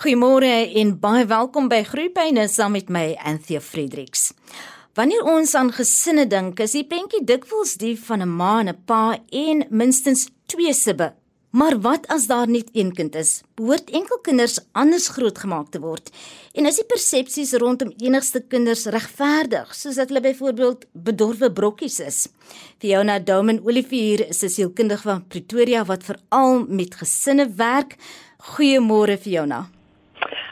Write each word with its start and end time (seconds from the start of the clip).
Goeiemôre 0.00 0.48
en 0.80 0.94
baie 0.96 1.26
welkom 1.28 1.66
by 1.68 1.82
Groepyne 1.84 2.46
saam 2.48 2.72
met 2.72 2.86
my 2.88 3.18
Anthea 3.20 3.60
Fredericks. 3.60 4.30
Wanneer 4.96 5.26
ons 5.28 5.50
aan 5.60 5.68
gesinne 5.76 6.22
dink, 6.24 6.62
is 6.64 6.72
die 6.72 6.86
prentjie 6.88 7.20
dikwels 7.28 7.74
die 7.76 7.98
van 8.00 8.22
'n 8.24 8.32
ma 8.38 8.60
en 8.60 8.70
'n 8.70 8.78
pa 8.88 9.18
en 9.28 9.66
minstens 9.68 10.30
twee 10.46 10.72
sibbe. 10.72 11.12
Maar 11.50 11.76
wat 11.80 12.06
as 12.08 12.26
daar 12.26 12.48
net 12.48 12.70
een 12.72 12.94
kind 12.94 13.14
is? 13.14 13.42
Behoort 13.54 13.90
enkel 13.90 14.18
kinders 14.22 14.58
anders 14.72 15.08
grootgemaak 15.08 15.68
te 15.70 15.80
word? 15.80 16.10
En 16.54 16.66
is 16.66 16.76
die 16.76 16.84
persepsies 16.84 17.52
rondom 17.52 17.92
enigste 17.98 18.40
kinders 18.40 18.86
regverdig, 18.86 19.74
soos 19.74 19.96
dat 19.96 20.08
hulle 20.08 20.20
byvoorbeeld 20.20 20.86
bedorwe 20.92 21.52
brokkies 21.52 22.00
is? 22.00 22.28
Fiona 22.78 23.18
Domen 23.18 23.60
Olivier 23.66 24.28
is 24.28 24.42
'n 24.42 24.48
sielkundige 24.48 25.02
van 25.02 25.26
Pretoria 25.26 25.84
wat 25.84 26.04
veral 26.04 26.64
met 26.68 26.94
gesinne 26.94 27.54
werk. 27.54 27.96
Goeiemôre 28.38 29.18
Fiona. 29.18 29.68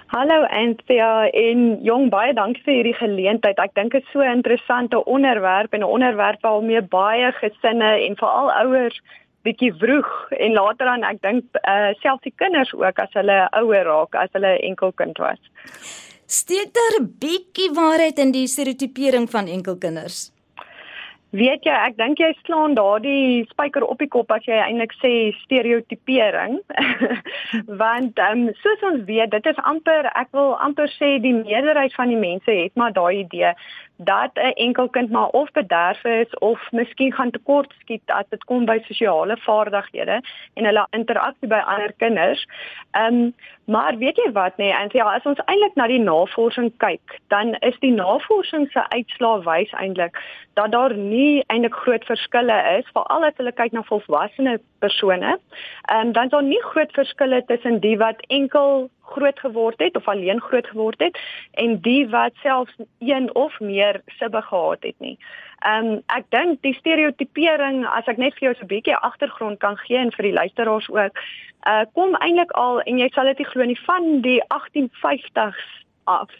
Hallo 0.08 0.46
Anthea 0.48 1.28
en 1.36 1.82
jong 1.84 2.06
baie 2.08 2.32
dankie 2.32 2.62
vir 2.64 2.78
hierdie 2.78 2.96
geleentheid. 2.96 3.58
Ek 3.60 3.74
dink 3.76 3.92
dit 3.92 4.00
is 4.06 4.12
so 4.14 4.24
'n 4.24 4.38
interessante 4.40 5.04
onderwerp 5.04 5.74
en 5.74 5.84
'n 5.84 5.92
onderwerp 5.96 6.40
waarmee 6.40 6.80
baie 6.80 7.32
gesinne 7.32 7.90
en 8.06 8.16
veral 8.16 8.48
ouers 8.50 8.96
bietjie 9.44 9.72
vroeg 9.72 10.08
en 10.30 10.52
later 10.52 10.86
dan 10.86 11.04
ek 11.04 11.20
dink 11.20 11.44
uh, 11.68 11.92
selfs 12.00 12.24
die 12.24 12.32
kinders 12.36 12.72
ook 12.72 12.98
as 12.98 13.12
hulle 13.12 13.48
ouer 13.52 13.84
raak 13.84 14.14
as 14.14 14.32
hulle 14.32 14.56
enkelkind 14.70 15.18
was. 15.18 15.40
Steek 16.26 16.72
daar 16.72 17.00
'n 17.00 17.12
bietjie 17.20 17.70
waarheid 17.74 18.18
in 18.18 18.32
die 18.32 18.46
stereotipering 18.46 19.28
van 19.30 19.46
enkelkinders? 19.46 20.32
Weet 21.36 21.66
jy, 21.68 21.72
ek 21.76 21.98
dink 21.98 22.20
jy 22.22 22.30
slaan 22.46 22.72
daardie 22.72 23.44
spyker 23.50 23.84
op 23.84 24.00
die 24.00 24.08
kop 24.08 24.30
as 24.32 24.46
jy 24.48 24.56
eintlik 24.64 24.94
sê 24.96 25.10
stereotipering. 25.42 26.56
Want 27.82 28.16
ehm 28.16 28.46
um, 28.46 28.54
soos 28.62 28.86
ons 28.88 29.04
weet, 29.10 29.34
dit 29.34 29.50
is 29.52 29.60
amper 29.68 30.08
ek 30.14 30.32
wil 30.32 30.54
amper 30.64 30.88
sê 30.94 31.18
die 31.20 31.34
meerderheid 31.36 31.92
van 32.00 32.08
die 32.14 32.22
mense 32.22 32.48
het 32.62 32.72
maar 32.80 32.96
daai 32.96 33.26
idee 33.26 33.52
dat 33.98 34.30
'n 34.34 34.52
enkel 34.54 34.88
kind 34.88 35.10
maar 35.10 35.28
of 35.28 35.50
bederf 35.50 36.04
is 36.04 36.34
of 36.38 36.70
miskien 36.70 37.12
gaan 37.12 37.30
tekort 37.30 37.74
skiet 37.80 38.02
as 38.06 38.24
dit 38.28 38.44
kom 38.44 38.64
by 38.64 38.78
sosiale 38.82 39.36
vaardighede 39.36 40.22
en 40.54 40.64
hulle 40.64 40.86
interaksie 40.90 41.48
by 41.48 41.62
ander 41.64 41.92
kinders. 41.96 42.46
Ehm 42.90 43.14
um, 43.14 43.34
maar 43.64 43.96
weet 43.96 44.16
jy 44.16 44.32
wat 44.32 44.56
nee, 44.56 44.72
en 44.72 44.88
ja, 44.92 45.14
as 45.14 45.24
ons 45.24 45.40
eintlik 45.44 45.74
na 45.74 45.86
die 45.86 46.00
navorsing 46.00 46.72
kyk, 46.76 47.18
dan 47.28 47.54
is 47.54 47.78
die 47.78 47.92
navorsing 47.92 48.70
se 48.70 48.88
uitslae 48.88 49.42
wys 49.42 49.72
eintlik 49.72 50.22
dat 50.54 50.72
daar 50.72 50.94
nie 50.94 51.44
eintlik 51.46 51.74
groot 51.74 52.04
verskille 52.04 52.78
is 52.78 52.88
veral 52.92 53.24
as 53.24 53.36
hulle 53.36 53.52
kyk 53.52 53.72
na 53.72 53.82
volwasse 53.82 54.60
persone. 54.78 55.38
Ehm 55.82 56.06
um, 56.06 56.12
dan 56.12 56.24
is 56.24 56.30
daar 56.30 56.42
nie 56.42 56.62
groot 56.62 56.92
verskille 56.92 57.44
tussen 57.46 57.80
die 57.80 57.96
wat 57.98 58.20
enkel 58.26 58.90
groot 59.00 59.38
geword 59.38 59.78
het 59.78 59.96
of 59.96 60.08
alleen 60.08 60.40
groot 60.40 60.66
geword 60.66 61.00
het 61.00 61.18
en 61.50 61.80
die 61.80 62.08
wat 62.08 62.32
selfs 62.42 62.76
een 62.98 63.34
of 63.34 63.60
meer 63.60 64.02
sibbe 64.06 64.42
gehad 64.42 64.82
het 64.82 64.98
nie. 64.98 65.18
Ehm 65.58 65.86
um, 65.86 66.02
ek 66.06 66.24
dink 66.28 66.62
die 66.62 66.74
stereotipering 66.74 67.86
as 67.86 68.06
ek 68.06 68.16
net 68.16 68.34
vir 68.38 68.48
jou 68.48 68.54
so 68.54 68.64
'n 68.64 68.74
bietjie 68.74 68.96
agtergrond 68.96 69.58
kan 69.58 69.76
gee 69.76 69.98
en 69.98 70.12
vir 70.12 70.30
die 70.30 70.38
luisteraars 70.40 70.88
ook, 70.90 71.12
uh 71.66 71.84
kom 71.92 72.14
eintlik 72.14 72.50
al 72.50 72.80
en 72.80 72.98
jy 72.98 73.08
sal 73.12 73.24
dit 73.24 73.38
nie 73.38 73.50
glo 73.52 73.64
nie 73.64 73.80
van 73.86 74.20
die 74.20 74.40
1850s 74.48 75.78
af. 76.04 76.30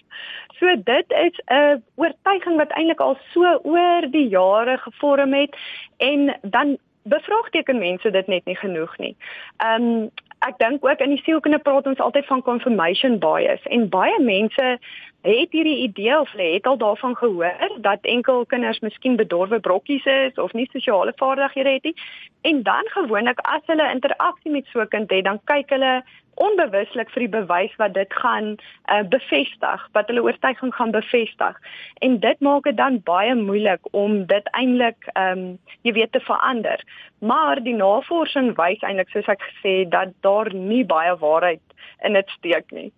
So 0.59 0.67
dit 0.85 1.09
is 1.09 1.41
'n 1.47 1.83
oortuiging 1.95 2.57
wat 2.57 2.71
eintlik 2.71 3.01
al 3.01 3.17
so 3.33 3.61
oor 3.63 4.11
die 4.11 4.29
jare 4.29 4.79
gevorm 4.79 5.33
het 5.33 5.57
en 5.97 6.39
dan 6.43 6.79
bevraagteken 7.09 7.79
mense 7.79 8.11
dit 8.11 8.27
net 8.27 8.45
nie 8.45 8.57
genoeg 8.57 8.97
nie. 8.99 9.15
Ehm 9.57 9.83
um, 9.83 10.11
ek 10.47 10.59
dink 10.59 10.85
ook 10.87 11.01
in 11.03 11.11
die 11.11 11.23
sielkunde 11.27 11.59
praat 11.59 11.87
ons 11.91 11.99
altyd 11.99 12.27
van 12.27 12.43
confirmation 12.47 13.19
bias 13.19 13.65
en 13.75 13.89
baie 13.91 14.21
mense 14.23 14.79
het 15.21 15.51
hierdie 15.51 15.83
idee 15.83 16.21
of 16.21 16.31
hulle 16.31 16.53
het 16.53 16.67
al 16.67 16.77
daarvan 16.79 17.17
gehoor 17.17 17.79
dat 17.81 17.99
enkel 18.03 18.47
kinders 18.47 18.81
miskien 18.81 19.17
bedorwe 19.17 19.61
brokkies 19.61 20.05
is 20.05 20.35
of 20.35 20.53
nie 20.53 20.69
sosiale 20.73 21.13
vaardighede 21.17 21.71
het 21.71 21.85
nie 21.85 21.95
en 22.41 22.63
dan 22.63 22.87
gewoonlik 22.95 23.41
as 23.41 23.63
hulle 23.67 23.91
interaksie 23.91 24.51
met 24.51 24.67
so 24.67 24.81
'n 24.81 24.89
kind 24.89 25.11
het 25.11 25.25
dan 25.25 25.41
kyk 25.45 25.71
hulle 25.71 26.03
onbewuslik 26.39 27.11
vir 27.11 27.25
die 27.25 27.33
bewys 27.33 27.75
wat 27.81 27.95
dit 27.95 28.13
gaan 28.23 28.55
uh, 28.55 29.03
bevestig, 29.11 29.87
wat 29.97 30.11
hulle 30.11 30.23
oortuiging 30.23 30.75
gaan 30.75 30.95
bevestig. 30.95 31.61
En 32.05 32.19
dit 32.23 32.41
maak 32.41 32.69
dit 32.69 32.77
dan 32.77 33.01
baie 33.03 33.35
moeilik 33.35 33.81
om 33.91 34.25
dit 34.27 34.53
eintlik 34.61 35.11
ehm 35.15 35.39
um, 35.39 35.59
jy 35.83 35.93
weet 35.93 36.13
te 36.13 36.21
verander. 36.21 36.83
Maar 37.19 37.63
die 37.63 37.75
navorsing 37.75 38.55
wys 38.59 38.83
eintlik 38.87 39.11
soos 39.15 39.31
ek 39.35 39.43
gesê 39.51 39.75
dat 39.89 40.15
daar 40.27 40.55
nie 40.55 40.85
baie 40.87 41.17
waarheid 41.19 41.68
in 42.03 42.13
dit 42.13 42.29
steek 42.29 42.71
nie. 42.71 42.93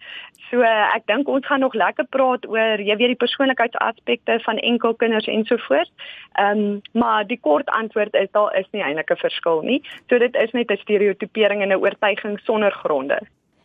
So 0.50 0.62
uh, 0.66 0.86
ek 0.96 1.06
dink 1.06 1.28
ons 1.28 1.46
gaan 1.46 1.60
nog 1.60 1.74
lekker 1.74 2.06
praat 2.10 2.46
oor 2.50 2.82
jy 2.82 2.96
weet 2.96 3.14
die 3.14 3.22
persoonlikheidsaspekte 3.22 4.40
van 4.46 4.58
enkelkinders 4.58 5.28
ensovoorts. 5.30 5.92
Ehm 6.38 6.64
um, 6.64 6.80
maar 6.92 7.26
die 7.26 7.38
kort 7.40 7.68
antwoord 7.68 8.14
is 8.14 8.30
daar 8.32 8.56
is 8.58 8.66
nie 8.72 8.82
eintlik 8.82 9.10
'n 9.10 9.22
verskil 9.26 9.62
nie. 9.62 9.82
So 10.08 10.18
dit 10.18 10.34
is 10.34 10.52
net 10.52 10.70
'n 10.70 10.82
stereotipering 10.82 11.62
en 11.62 11.72
'n 11.72 11.82
oortuiging 11.82 12.40
sonder 12.40 12.72
gronde. 12.72 13.20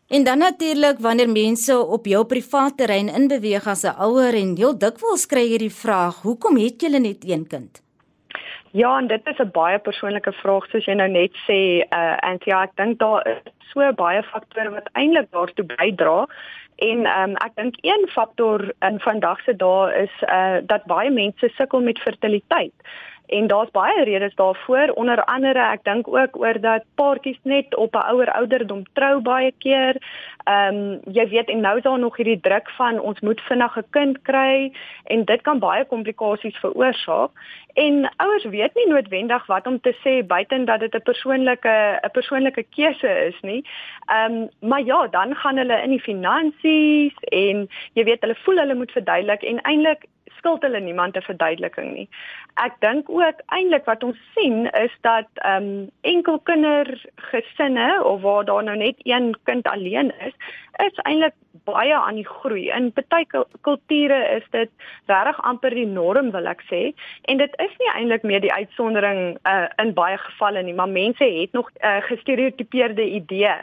En 0.07 0.23
dan 0.23 0.37
natuurlik 0.37 0.99
wanneer 0.99 1.29
mense 1.29 1.85
op 1.85 2.05
jou 2.05 2.25
privaat 2.25 2.77
terrein 2.77 3.09
inbeweeg 3.09 3.67
as 3.67 3.83
'n 3.83 3.97
ouer 3.97 4.33
en 4.33 4.55
heel 4.55 4.77
dikwels 4.77 5.25
kry 5.25 5.51
jy 5.51 5.57
die 5.57 5.73
vraag, 5.83 6.21
"Hoekom 6.21 6.57
het 6.57 6.81
julle 6.81 6.99
net 6.99 7.25
een 7.25 7.47
kind?" 7.47 7.84
Ja, 8.75 8.97
en 8.97 9.07
dit 9.07 9.21
is 9.23 9.37
'n 9.37 9.51
baie 9.51 9.79
persoonlike 9.79 10.31
vraag 10.31 10.65
soos 10.67 10.85
jy 10.85 10.93
nou 10.93 11.07
net 11.07 11.31
sê, 11.47 11.59
uh 11.99 12.15
en 12.29 12.37
ja, 12.43 12.63
ek 12.63 12.75
dink 12.75 12.99
daar 12.99 13.27
is 13.27 13.69
so 13.71 13.93
baie 13.93 14.23
faktore 14.23 14.69
wat 14.69 14.89
eintlik 14.91 15.31
daartoe 15.31 15.65
bydra. 15.65 16.27
En 16.75 17.05
ehm 17.05 17.29
um, 17.29 17.35
ek 17.45 17.55
dink 17.55 17.75
een 17.81 18.07
faktor 18.07 18.73
in 18.79 18.99
vandag 18.99 19.39
se 19.43 19.55
dae 19.55 20.03
is 20.03 20.15
uh 20.27 20.57
dat 20.71 20.83
baie 20.85 21.09
mense 21.09 21.49
sukkel 21.55 21.81
met 21.81 21.99
fertiliteit. 21.99 22.73
En 23.27 23.47
daar's 23.47 23.71
baie 23.71 24.03
redes 24.03 24.35
daarvoor, 24.35 24.89
onder 24.93 25.23
andere 25.23 25.59
ek 25.59 25.83
dink 25.83 26.07
ook 26.07 26.37
oor 26.37 26.59
dat 26.61 26.83
paartjies 26.95 27.39
net 27.41 27.75
op 27.75 27.95
'n 27.95 28.07
ouer 28.11 28.31
ouderdom 28.31 28.83
trou 28.93 29.21
baie 29.21 29.53
keer. 29.57 29.97
Ehm 30.43 30.75
um, 30.75 30.99
jy 31.13 31.27
weet 31.27 31.49
en 31.49 31.61
nou 31.61 31.77
is 31.77 31.83
daar 31.83 31.99
nog 31.99 32.15
hierdie 32.15 32.39
druk 32.39 32.69
van 32.69 32.99
ons 32.99 33.19
moet 33.19 33.41
vinnig 33.41 33.77
'n 33.77 33.89
kind 33.89 34.21
kry 34.21 34.71
en 35.03 35.25
dit 35.25 35.41
kan 35.41 35.59
baie 35.59 35.85
komplikasies 35.85 36.57
veroorsaak. 36.57 37.31
En 37.73 38.11
ouers 38.17 38.43
weet 38.43 38.75
nie 38.75 38.87
noodwendig 38.87 39.45
wat 39.45 39.67
om 39.67 39.81
te 39.81 39.95
sê 40.03 40.25
buiten 40.25 40.65
dat 40.65 40.79
dit 40.79 40.95
'n 40.95 41.01
persoonlike 41.01 41.99
'n 42.03 42.11
persoonlike 42.11 42.63
keuse 42.75 43.25
is 43.27 43.39
nie. 43.41 43.65
Ehm 44.05 44.31
um, 44.31 44.49
maar 44.59 44.83
ja, 44.83 45.07
dan 45.07 45.35
gaan 45.35 45.57
hulle 45.57 45.81
in 45.81 45.89
die 45.89 46.01
finansies 46.01 47.13
en 47.19 47.69
jy 47.93 48.03
weet 48.03 48.21
hulle 48.21 48.35
voel 48.35 48.57
hulle 48.57 48.75
moet 48.75 48.91
verduidelik 48.91 49.43
en 49.43 49.61
eintlik 49.61 50.05
skuld 50.37 50.61
hulle 50.61 50.79
niemand 50.79 51.17
'n 51.17 51.21
verduideliking 51.21 51.93
nie. 51.93 52.09
Ek 52.55 52.73
dink 52.79 53.09
ook 53.09 53.39
eintlik 53.45 53.85
wat 53.85 54.03
ons 54.03 54.17
sien 54.35 54.69
is 54.71 54.93
dat 55.01 55.27
ehm 55.33 55.63
um, 55.63 55.89
enkel 56.01 56.39
kindergesinne 56.39 58.03
of 58.03 58.21
waar 58.21 58.45
daar 58.45 58.63
nou 58.63 58.77
net 58.77 58.95
een 59.03 59.35
kind 59.43 59.67
alleen 59.67 60.13
is, 60.19 60.33
is 60.77 60.97
eintlik 61.03 61.33
baie 61.63 61.95
aan 61.95 62.15
die 62.15 62.27
groei. 62.27 62.69
In 62.69 62.93
baie 63.09 63.25
kulture 63.61 64.19
is 64.35 64.43
dit 64.51 64.69
regtig 65.05 65.41
amper 65.41 65.73
die 65.73 65.87
norm 65.87 66.31
wil 66.31 66.47
ek 66.47 66.61
sê 66.69 66.93
en 67.21 67.37
dit 67.37 67.53
is 67.57 67.73
nie 67.79 67.91
eintlik 67.95 68.23
meer 68.23 68.41
die 68.41 68.53
uitsondering 68.53 69.37
uh, 69.43 69.67
in 69.77 69.93
baie 69.93 70.17
gevalle 70.17 70.61
nie, 70.63 70.73
maar 70.73 70.89
mense 70.89 71.23
het 71.23 71.51
nog 71.51 71.71
uh, 71.81 72.01
gestereotipeerde 72.01 73.03
idee 73.03 73.57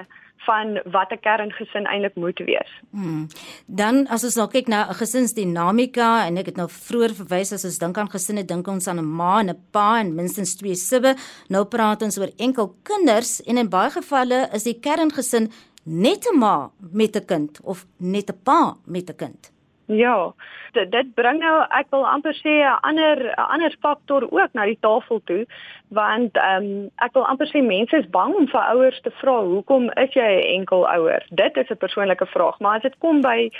van 0.47 0.81
wat 0.85 1.11
'n 1.13 1.21
kerngesin 1.21 1.87
eintlik 1.87 2.15
moet 2.15 2.39
wees. 2.39 2.71
Hmm. 2.91 3.27
Dan 3.67 4.07
as 4.09 4.25
ons 4.25 4.35
nou 4.35 4.49
kyk 4.49 4.69
na 4.69 4.89
'n 4.89 4.95
gesinsdinamika 4.95 6.27
en 6.27 6.37
ek 6.37 6.47
het 6.47 6.57
nou 6.57 6.69
vroeër 6.69 7.15
verwys 7.15 7.53
as 7.53 7.65
ons 7.65 7.79
dink 7.79 7.99
aan 7.99 8.11
gesinne 8.11 8.45
dink 8.45 8.67
ons 8.67 8.87
aan 8.87 8.99
'n 8.99 9.15
ma 9.17 9.41
en 9.41 9.51
'n 9.51 9.63
pa 9.71 10.01
en 10.01 10.15
minstens 10.15 10.57
twee 10.57 10.75
sibbe. 10.75 11.17
Nou 11.49 11.65
praat 11.65 12.03
ons 12.03 12.19
oor 12.19 12.31
enkel 12.37 12.77
kinders 12.83 13.43
en 13.43 13.59
in 13.59 13.69
baie 13.69 13.91
gevalle 13.91 14.49
is 14.53 14.63
die 14.63 14.81
kerngesin 14.81 15.51
net 15.85 16.27
'n 16.27 16.39
ma 16.39 16.71
met 16.79 17.17
'n 17.17 17.25
kind 17.25 17.61
of 17.63 17.87
net 17.97 18.31
'n 18.31 18.39
pa 18.43 18.77
met 18.85 19.11
'n 19.11 19.17
kind. 19.17 19.53
Ja, 19.87 20.33
dit, 20.73 20.91
dit 20.93 21.15
bring 21.15 21.41
nou 21.43 21.57
ek 21.75 21.89
wil 21.91 22.05
amper 22.07 22.35
sê 22.39 22.63
'n 22.63 22.79
ander 22.83 23.19
'n 23.19 23.49
ander 23.55 23.75
faktor 23.81 24.23
ook 24.31 24.53
na 24.53 24.65
die 24.65 24.79
tafel 24.81 25.21
toe 25.25 25.47
want 25.89 26.37
ehm 26.37 26.65
um, 26.65 26.91
ek 26.97 27.13
wil 27.13 27.27
amper 27.27 27.47
sê 27.47 27.63
mense 27.63 27.97
is 27.97 28.11
bang 28.11 28.35
om 28.35 28.47
vir 28.49 28.61
ouers 28.61 29.01
te 29.01 29.11
vra 29.11 29.43
hoekom 29.43 29.91
is 29.91 30.15
jy 30.15 30.31
'n 30.39 30.49
enkel 30.59 30.87
ouer? 30.89 31.23
Dit 31.31 31.57
is 31.57 31.71
'n 31.71 31.77
persoonlike 31.77 32.27
vraag, 32.27 32.59
maar 32.61 32.77
as 32.77 32.83
dit 32.83 32.99
kom 32.99 33.21
by 33.21 33.51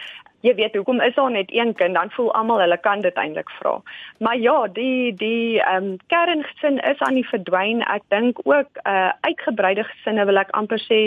jy 0.43 0.55
weet 0.59 0.75
hoekom 0.75 1.01
is 1.01 1.15
daar 1.15 1.31
net 1.31 1.51
een 1.55 1.75
kind 1.79 1.95
dan 1.95 2.11
voel 2.11 2.33
almal 2.35 2.61
hulle 2.61 2.79
kan 2.83 3.01
dit 3.01 3.15
eintlik 3.15 3.51
vra. 3.59 3.79
Maar 4.19 4.39
ja, 4.39 4.67
die 4.67 5.15
die 5.15 5.61
ehm 5.61 5.85
um, 5.85 5.97
kerngesin 6.07 6.79
is 6.91 6.99
aan 6.99 7.15
die 7.15 7.27
verdwyn. 7.29 7.83
Ek 7.83 8.03
dink 8.15 8.41
ook 8.45 8.83
uh 8.87 9.11
uitgebreide 9.21 9.85
gesinne 9.85 10.27
wil 10.27 10.41
ek 10.43 10.51
amper 10.59 10.83
sê 10.83 11.01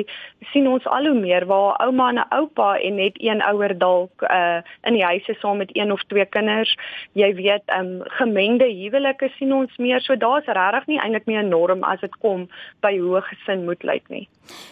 sien 0.51 0.67
ons 0.67 0.87
al 0.87 1.09
hoe 1.09 1.19
meer 1.19 1.45
waar 1.45 1.75
ouma 1.85 2.09
en 2.09 2.19
'n 2.19 2.27
oupa 2.39 2.77
en 2.79 2.95
net 2.95 3.15
een 3.19 3.41
ouer 3.41 3.77
dalk 3.77 4.25
uh 4.29 4.61
in 4.83 4.93
die 4.93 5.03
huis 5.03 5.27
is 5.27 5.39
saam 5.39 5.57
met 5.57 5.75
een 5.75 5.91
of 5.91 6.03
twee 6.07 6.25
kinders. 6.25 6.77
Jy 7.13 7.33
weet 7.35 7.63
ehm 7.65 7.85
um, 7.85 8.01
gemengde 8.19 8.65
huwelike 8.71 9.29
sien 9.37 9.53
ons 9.53 9.77
meer. 9.77 10.01
So 10.01 10.15
daar's 10.15 10.45
regtig 10.45 10.87
nie 10.87 10.99
eintlik 10.99 11.25
meer 11.25 11.43
'n 11.43 11.49
norm 11.49 11.83
as 11.83 11.99
dit 11.99 12.15
kom 12.17 12.47
by 12.81 12.97
hoe 12.97 13.17
'n 13.17 13.27
gesin 13.31 13.65
moet 13.65 13.83
lyk 13.83 14.09
nie. 14.09 14.27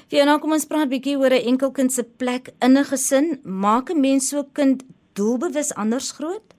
Fiona, 0.09 0.37
kom 0.37 0.51
ons 0.51 0.65
praat 0.65 0.89
bietjie 0.89 1.17
oor 1.17 1.33
'n 1.33 1.47
enkelkind 1.51 1.91
se 1.91 2.03
plek 2.03 2.53
in 2.59 2.77
'n 2.77 2.85
gesin. 2.85 3.39
Maak 3.43 3.89
'n 3.89 3.99
mens 3.99 4.29
so 4.29 4.43
kind 4.53 4.83
doelbewus 5.13 5.73
anders 5.75 6.11
groot? 6.11 6.53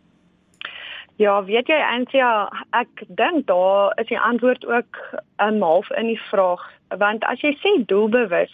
Ja, 1.16 1.36
weet 1.46 1.68
jy 1.70 1.76
Antia, 1.78 2.48
ek 2.74 3.04
dink 3.06 3.46
daar 3.46 3.92
is 4.02 4.08
die 4.10 4.18
antwoord 4.18 4.66
ook 4.66 4.98
'n 5.38 5.62
half 5.62 5.90
in 5.90 6.06
die 6.10 6.20
vraag, 6.30 6.62
want 6.98 7.24
as 7.24 7.40
jy 7.40 7.54
sê 7.62 7.86
doelbewus, 7.86 8.50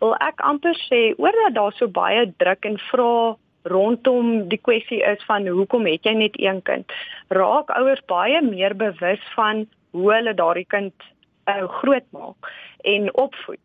wil 0.00 0.16
ek 0.20 0.40
amper 0.40 0.74
sê 0.88 1.14
oor 1.18 1.36
dat 1.44 1.54
daar 1.54 1.72
so 1.72 1.86
baie 1.86 2.26
druk 2.42 2.64
en 2.64 2.78
vra 2.90 3.36
rondom 3.62 4.48
die 4.48 4.58
kwessie 4.58 5.02
is 5.04 5.22
van 5.28 5.46
hoekom 5.46 5.86
het 5.86 6.04
jy 6.04 6.14
net 6.14 6.38
een 6.40 6.62
kind? 6.62 6.92
Raak 7.28 7.70
ouers 7.70 8.02
baie 8.06 8.42
meer 8.42 8.74
bewus 8.76 9.22
van 9.34 9.66
hoe 9.92 10.12
hulle 10.12 10.34
daardie 10.34 10.66
kind 10.66 10.94
uh, 11.46 11.68
grootmaak 11.80 12.50
en 12.82 13.14
opvoed. 13.14 13.62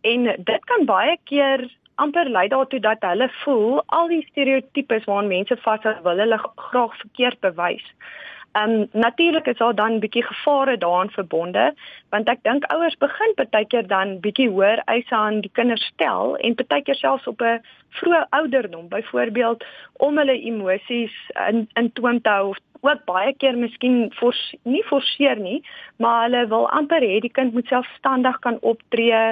En 0.00 0.24
dit 0.24 0.64
kan 0.64 0.84
baie 0.84 1.18
keer 1.24 1.68
amper 1.94 2.30
lei 2.30 2.48
daartoe 2.48 2.80
dat 2.80 3.02
hulle 3.06 3.28
voel 3.44 3.82
al 3.86 4.08
die 4.08 4.26
stereotypes 4.30 5.04
waaraan 5.04 5.32
mense 5.32 5.56
vashou 5.56 5.94
wil 6.02 6.22
hulle 6.24 6.38
graag 6.68 6.96
verkeerd 6.96 7.40
bewys. 7.40 7.86
Ehm 8.54 8.70
um, 8.70 8.88
natuurlik 8.92 9.46
is 9.46 9.56
daar 9.56 9.74
dan 9.74 9.98
bietjie 9.98 10.22
gevare 10.22 10.78
daaraan 10.78 11.10
verbonde 11.10 11.74
want 12.08 12.28
ek 12.28 12.42
dink 12.42 12.64
ouers 12.64 12.96
begin 13.02 13.32
baie 13.34 13.66
keer 13.66 13.86
dan 13.86 14.20
bietjie 14.20 14.46
hoër 14.50 14.82
eise 14.84 15.14
aan 15.14 15.40
die 15.40 15.50
kinders 15.58 15.86
stel 15.92 16.36
en 16.36 16.54
baie 16.54 16.82
keer 16.82 16.94
selfs 16.94 17.26
op 17.26 17.42
'n 17.42 17.64
vroeë 17.98 18.20
ouderdom 18.38 18.88
byvoorbeeld 18.88 19.64
om 19.92 20.18
hulle 20.18 20.38
emosies 20.50 21.16
in 21.48 21.68
in 21.74 21.92
toom 21.92 22.20
te 22.20 22.30
hou 22.30 22.48
of 22.48 22.58
ook 22.84 23.04
baie 23.08 23.32
keer 23.40 23.56
miskien 23.58 24.10
fors, 24.18 24.40
nie 24.62 24.82
forceer 24.88 25.40
nie, 25.40 25.60
maar 26.02 26.26
hulle 26.26 26.44
wil 26.52 26.68
amper 26.78 27.04
hê 27.04 27.20
die 27.24 27.32
kind 27.32 27.56
moet 27.56 27.70
selfstandig 27.72 28.38
kan 28.46 28.60
optree, 28.62 29.22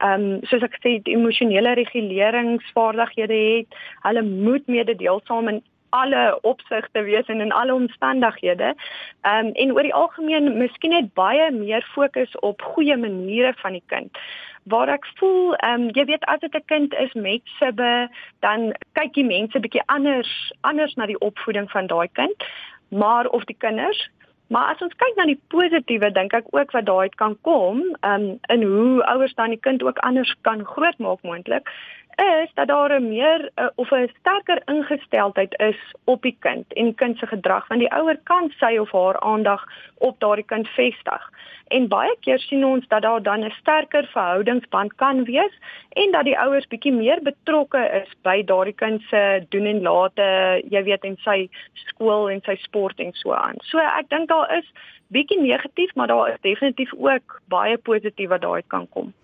ehm 0.00 0.26
um, 0.28 0.46
soos 0.50 0.64
ek 0.66 0.78
sê, 0.82 0.96
emosionele 1.10 1.74
reguleringsvaardighede 1.80 3.40
het. 3.42 3.80
Hulle 4.06 4.22
moet 4.22 4.66
mededeelsaam 4.66 5.48
in 5.54 5.62
alle 5.90 6.38
opsigte 6.46 7.02
wees 7.02 7.26
en 7.26 7.40
in 7.40 7.52
alle 7.52 7.74
omstandighede. 7.74 8.74
Ehm 9.22 9.50
um, 9.50 9.52
en 9.64 9.74
oor 9.74 9.88
die 9.88 9.96
algemeen 10.02 10.52
miskien 10.58 10.94
net 10.96 11.14
baie 11.14 11.50
meer 11.50 11.86
fokus 11.94 12.38
op 12.46 12.62
goeie 12.74 12.96
maniere 12.96 13.54
van 13.62 13.78
die 13.78 13.86
kind 13.86 14.22
waar 14.70 14.88
ek 14.92 15.06
voel 15.18 15.54
ehm 15.56 15.88
um, 15.88 15.90
jy 15.96 16.04
weet 16.04 16.24
as 16.24 16.40
dit 16.40 16.54
'n 16.54 16.68
kind 16.72 16.94
is 16.94 17.12
met 17.12 17.42
sibbe 17.58 18.08
dan 18.40 18.72
kyk 18.92 19.14
die 19.14 19.24
mense 19.24 19.60
bietjie 19.60 19.86
anders 19.86 20.52
anders 20.60 20.94
na 20.94 21.06
die 21.06 21.20
opvoeding 21.20 21.70
van 21.70 21.86
daai 21.86 22.08
kind 22.12 22.44
maar 22.90 23.26
of 23.26 23.44
die 23.44 23.56
kinders. 23.58 24.10
Maar 24.50 24.72
as 24.74 24.82
ons 24.82 24.94
kyk 24.98 25.14
na 25.16 25.28
die 25.30 25.38
positiewe 25.52 26.10
dink 26.10 26.32
ek 26.34 26.48
ook 26.50 26.72
wat 26.74 26.86
daaruit 26.86 27.14
kan 27.14 27.36
kom 27.46 27.84
um, 28.02 28.24
in 28.50 28.62
hoe 28.66 29.04
ouers 29.12 29.34
dan 29.38 29.54
die 29.54 29.62
kind 29.62 29.82
ook 29.86 29.98
anders 30.06 30.34
kan 30.46 30.64
grootmaak 30.66 31.22
moontlik 31.22 31.70
is 32.16 32.50
dat 32.54 32.68
daar 32.68 33.00
'n 33.00 33.08
meer 33.08 33.50
uh, 33.56 33.66
of 33.74 33.90
'n 33.90 34.10
sterker 34.18 34.62
ingesteldheid 34.64 35.54
is 35.58 35.80
op 36.04 36.22
die 36.22 36.36
kind 36.38 36.72
en 36.72 36.84
die 36.84 36.94
kind 36.94 37.18
se 37.18 37.26
gedrag 37.26 37.68
want 37.68 37.80
die 37.80 37.92
ouer 37.92 38.18
kan 38.22 38.52
sy 38.58 38.76
of 38.76 38.92
haar 38.92 39.20
aandag 39.20 39.64
op 39.98 40.20
daardie 40.20 40.44
kind 40.44 40.68
vestig. 40.68 41.30
En 41.68 41.88
baie 41.88 42.16
keer 42.20 42.38
sien 42.38 42.64
ons 42.64 42.88
dat 42.88 43.02
daar 43.02 43.22
dan 43.22 43.44
'n 43.44 43.50
sterker 43.50 44.06
verhoudingsband 44.12 44.94
kan 44.94 45.24
wees 45.24 45.54
en 45.88 46.10
dat 46.10 46.24
die 46.24 46.38
ouers 46.38 46.66
bietjie 46.66 46.92
meer 46.92 47.22
betrokke 47.22 48.02
is 48.02 48.14
by 48.22 48.42
daardie 48.44 48.74
kind 48.74 49.02
se 49.02 49.46
doen 49.48 49.66
en 49.66 49.82
late, 49.82 50.62
jy 50.70 50.82
weet 50.82 51.04
en 51.04 51.16
sy 51.16 51.48
skool 51.72 52.30
en 52.30 52.40
sy 52.42 52.56
sport 52.56 52.98
en 52.98 53.12
so 53.12 53.32
aan. 53.32 53.54
So 53.58 53.78
ek 53.78 54.08
dink 54.08 54.28
daar 54.28 54.56
is 54.58 54.72
bietjie 55.08 55.40
negatief, 55.40 55.94
maar 55.94 56.06
daar 56.06 56.32
is 56.32 56.40
definitief 56.40 56.92
ook 56.94 57.40
baie 57.48 57.78
positief 57.78 58.28
wat 58.28 58.40
daaruit 58.40 58.66
kan 58.66 58.88
kom. 58.88 59.14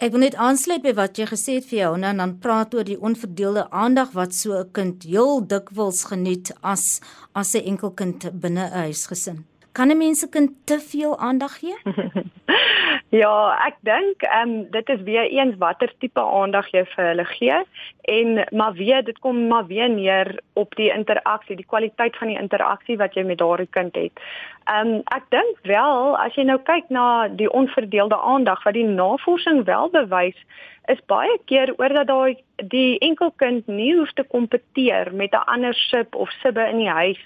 Ek 0.00 0.14
wil 0.14 0.22
net 0.22 0.36
aansluit 0.40 0.80
by 0.80 0.94
wat 0.96 1.18
jy 1.20 1.26
gesê 1.28 1.58
het 1.58 1.66
vir 1.68 1.76
jou 1.82 1.88
en 2.08 2.20
dan 2.22 2.30
praat 2.40 2.72
oor 2.72 2.86
die 2.88 2.96
onverdeelde 3.08 3.66
aandag 3.82 4.14
wat 4.16 4.32
so 4.32 4.56
'n 4.56 4.72
kind 4.72 5.04
heel 5.04 5.44
dikwels 5.44 6.00
geniet 6.08 6.52
as 6.62 7.00
as 7.34 7.52
'n 7.54 7.66
enkel 7.72 7.90
kind 7.90 8.24
binne 8.40 8.64
'n 8.64 8.80
huisgesin. 8.88 9.44
Kan 9.72 9.88
'n 9.90 9.96
mens 9.96 10.22
'n 10.24 10.30
kind 10.30 10.50
te 10.64 10.78
veel 10.80 11.18
aandag 11.18 11.58
gee? 11.58 11.76
ja, 13.22 13.34
ek 13.66 13.76
dink 13.80 14.22
ehm 14.22 14.48
um, 14.48 14.70
dit 14.70 14.88
is 14.88 15.02
weer 15.02 15.26
eens 15.30 15.56
watter 15.58 15.92
tipe 15.98 16.20
aandag 16.20 16.70
jy 16.70 16.84
vir 16.94 17.04
hulle 17.04 17.24
gee 17.24 17.58
en 18.02 18.46
maar 18.50 18.72
weer 18.72 19.04
dit 19.04 19.18
kom 19.18 19.46
maar 19.46 19.66
weer 19.66 19.90
neer 19.90 20.40
op 20.52 20.74
die 20.74 20.90
interaksie, 20.92 21.56
die 21.56 21.70
kwaliteit 21.72 22.16
van 22.16 22.28
die 22.28 22.38
interaksie 22.38 22.96
wat 22.96 23.14
jy 23.14 23.22
met 23.22 23.38
daardie 23.38 23.70
kind 23.70 23.94
het. 23.94 24.18
Ehm 24.64 24.88
um, 24.88 25.02
ek 25.16 25.30
dink 25.30 25.62
wel 25.62 26.16
as 26.18 26.34
jy 26.34 26.44
nou 26.44 26.58
kyk 26.58 26.90
na 26.90 27.28
die 27.28 27.50
onverdeelde 27.50 28.18
aandag 28.18 28.62
wat 28.64 28.74
die 28.74 28.86
navorsing 28.86 29.64
wel 29.64 29.90
bewys 29.90 30.38
is 30.90 31.00
baie 31.06 31.38
keer 31.46 31.74
oor 31.78 31.92
dat 31.94 32.06
daai 32.06 32.36
die 32.74 32.98
enkelkind 32.98 33.66
nie 33.66 33.94
hoef 33.94 34.12
te 34.18 34.24
kompeteer 34.24 35.14
met 35.14 35.32
'n 35.32 35.46
ander 35.54 35.74
sib 35.74 36.14
of 36.14 36.30
sibbe 36.42 36.66
in 36.68 36.78
die 36.78 36.94
huis 37.02 37.22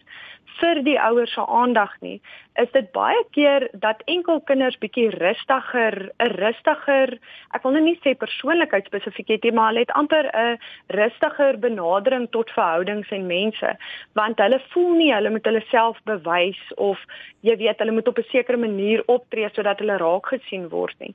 vir 0.61 0.83
die 0.87 0.99
ouers 1.01 1.33
se 1.35 1.47
aandag 1.47 1.95
nie, 2.01 2.21
is 2.55 2.71
dit 2.73 2.91
baie 2.95 3.23
keer 3.35 3.67
dat 3.83 4.03
enkel 4.11 4.41
kinders 4.47 4.77
bietjie 4.79 5.09
rustiger, 5.19 6.11
'n 6.23 6.31
rustiger, 6.39 7.19
ek 7.55 7.63
wil 7.63 7.73
nou 7.73 7.83
nie 7.83 7.99
sê 8.05 8.15
persoonlikheid 8.15 8.87
spesifiek 8.87 9.29
het 9.29 9.43
nie, 9.43 9.53
maar 9.53 9.73
hulle 9.73 9.85
het 9.87 9.91
amper 9.99 10.31
'n 10.33 10.59
rustiger 10.89 11.59
benadering 11.59 12.31
tot 12.31 12.51
verhoudings 12.51 13.11
en 13.11 13.27
mense, 13.27 13.77
want 14.15 14.39
hulle 14.39 14.61
voel 14.71 14.95
nie 14.95 15.13
hulle 15.15 15.31
moet 15.31 15.45
hulle 15.45 15.65
self 15.71 15.99
bewys 16.05 16.63
of 16.77 16.99
jy 17.41 17.57
weet 17.57 17.79
hulle 17.79 17.93
moet 17.93 18.09
op 18.09 18.19
'n 18.19 18.31
sekere 18.31 18.57
manier 18.57 19.03
optree 19.07 19.49
sodat 19.53 19.79
hulle 19.79 19.97
raak 19.97 20.27
gesien 20.27 20.69
word 20.69 20.95
nie. 20.99 21.15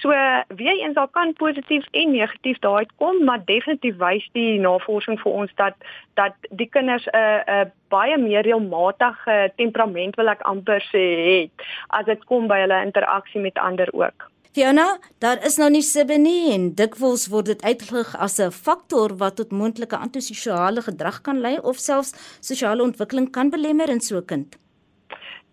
So 0.00 0.08
weer 0.48 0.78
eens 0.78 0.94
daar 0.94 1.08
kan 1.08 1.32
positief 1.32 1.84
en 1.90 2.10
negatief 2.10 2.58
daaruit 2.58 2.92
kom, 2.96 3.24
maar 3.24 3.44
definitief 3.44 3.96
wys 3.96 4.28
die 4.32 4.58
navorsing 4.58 5.20
vir 5.20 5.32
ons 5.32 5.50
dat 5.54 5.74
dat 6.14 6.34
die 6.50 6.68
kinders 6.68 7.06
'n 7.06 7.16
uh, 7.16 7.42
'n 7.46 7.66
uh, 7.66 7.70
baie 7.88 8.18
meer 8.18 8.42
reëlmatige 8.42 9.52
temperament 9.56 10.16
wil 10.16 10.28
ek 10.28 10.40
amper 10.40 10.75
sê 10.92 11.04
het 11.26 11.66
as 11.88 12.06
dit 12.06 12.24
kom 12.24 12.48
by 12.48 12.60
hulle 12.64 12.82
interaksie 12.84 13.40
met 13.40 13.58
ander 13.58 13.88
ook. 13.92 14.30
Fiona, 14.56 14.98
daar 15.20 15.42
is 15.44 15.58
nou 15.60 15.68
nie 15.70 15.82
sibbe 15.84 16.16
nie 16.16 16.52
en 16.54 16.70
dikwels 16.78 17.26
word 17.28 17.50
dit 17.50 17.62
uitgelig 17.62 18.14
as 18.16 18.38
'n 18.40 18.50
faktor 18.50 19.16
wat 19.20 19.36
tot 19.36 19.52
moontlike 19.52 19.96
antisosiale 19.96 20.80
gedrag 20.82 21.20
kan 21.20 21.40
lei 21.40 21.58
of 21.58 21.76
selfs 21.76 22.14
sosiale 22.40 22.82
ontwikkeling 22.82 23.30
kan 23.30 23.50
belemmer 23.50 23.90
in 23.90 24.00
so 24.00 24.16
'n 24.16 24.24
kind. 24.24 24.56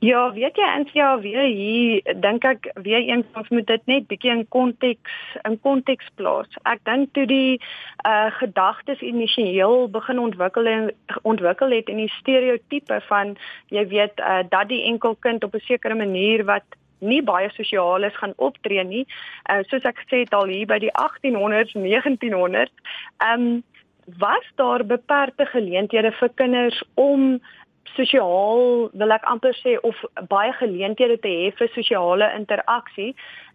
Ja, 0.04 0.34
weet 0.34 0.58
jy 0.60 0.66
en 0.68 0.84
ja, 0.92 1.20
weer 1.24 1.46
hier 1.48 2.16
dink 2.20 2.44
ek 2.44 2.66
weer 2.84 3.06
eens 3.08 3.38
ons 3.40 3.48
moet 3.56 3.68
dit 3.70 3.86
net 3.88 4.10
bietjie 4.10 4.34
in 4.34 4.42
konteks 4.52 5.14
in 5.48 5.56
konteks 5.64 6.10
plaas. 6.20 6.58
Ek 6.68 6.82
dink 6.90 7.14
toe 7.16 7.24
die 7.30 7.62
uh 8.04 8.28
gedagtes 8.36 9.00
initieel 9.00 9.88
begin 9.96 10.20
ontwikkel 10.20 10.68
en 10.68 10.92
ontwikkel 11.24 11.72
het 11.78 11.88
in 11.94 12.04
die 12.04 12.12
stereotipe 12.18 13.00
van 13.08 13.38
jy 13.72 13.86
weet 13.96 14.20
uh 14.20 14.42
dat 14.44 14.68
die 14.74 14.84
enkel 14.92 15.16
kind 15.24 15.48
op 15.48 15.56
'n 15.56 15.68
sekere 15.70 15.96
manier 15.96 16.44
wat 16.52 16.68
nie 17.00 17.24
baie 17.24 17.48
sosiaal 17.56 18.04
is 18.04 18.20
gaan 18.20 18.36
optree 18.36 18.84
nie. 18.84 19.06
Uh 19.48 19.64
soos 19.72 19.88
ek 19.88 20.04
gesê 20.04 20.26
het 20.28 20.34
al 20.36 20.52
hier 20.52 20.68
by 20.68 20.84
die 20.84 20.96
1800s, 21.00 21.80
1900s, 21.80 22.76
ehm 23.24 23.40
um, 23.40 23.64
was 24.20 24.44
daar 24.56 24.86
beperkte 24.86 25.46
geleenthede 25.46 26.12
vir 26.12 26.30
kinders 26.36 26.84
om 26.94 27.40
sosiaal 27.84 28.90
wil 28.94 29.12
ek 29.12 29.26
amper 29.30 29.56
sê 29.62 29.78
of 29.84 30.00
baie 30.30 30.52
geleenthede 30.60 31.18
te 31.22 31.32
hê 31.32 31.52
vir 31.58 31.72
sosiale 31.76 32.30
interaksie 32.38 33.14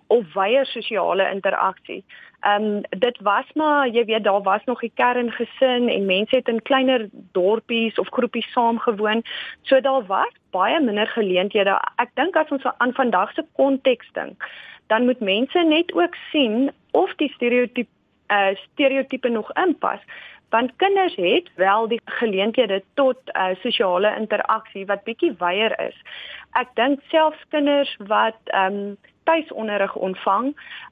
of 0.09 0.25
wye 0.35 0.65
sosiale 0.65 1.27
interaksie. 1.33 2.03
Ehm 2.47 2.65
um, 2.65 3.01
dit 3.05 3.19
was 3.27 3.49
maar 3.55 3.89
jy 3.89 4.05
weet 4.05 4.25
daar 4.25 4.43
was 4.43 4.65
nog 4.65 4.83
'n 4.83 4.93
kerngesin 4.95 5.89
en 5.89 6.07
mense 6.07 6.37
het 6.37 6.49
in 6.49 6.63
kleiner 6.63 7.09
dorpies 7.33 7.99
of 7.99 8.09
groepies 8.11 8.53
saamgewoon. 8.53 9.23
So 9.63 9.81
daar 9.81 10.07
was 10.07 10.33
baie 10.51 10.81
minder 10.81 11.07
geleenthede. 11.07 11.81
Ek 11.97 12.11
dink 12.15 12.37
as 12.37 12.49
ons 12.49 12.67
aan 12.79 12.93
vandag 12.93 13.33
se 13.33 13.45
konteks 13.53 14.09
dink, 14.13 14.45
dan 14.87 15.05
moet 15.05 15.21
mense 15.21 15.59
net 15.59 15.93
ook 15.93 16.15
sien 16.31 16.71
of 16.91 17.15
die 17.15 17.33
stereotipe 17.33 17.91
uh, 18.29 18.55
stereotipe 18.73 19.29
nog 19.29 19.53
inpas 19.53 20.01
want 20.51 20.73
kinders 20.77 21.15
het 21.17 21.51
wel 21.55 21.89
die 21.89 22.01
geleenthede 22.05 22.83
tot 22.95 23.19
uh, 23.33 23.55
sosiale 23.61 24.15
interaksie 24.17 24.87
wat 24.87 25.05
bietjie 25.05 25.35
wyer 25.39 25.75
is. 25.89 25.97
Ek 26.57 26.73
dink 26.75 27.01
selfs 27.13 27.45
kinders 27.51 27.97
wat 28.09 28.41
ehm 28.47 28.83
um, 28.83 28.97
tuisonderrig 29.29 29.95
ontvang, 29.95 30.47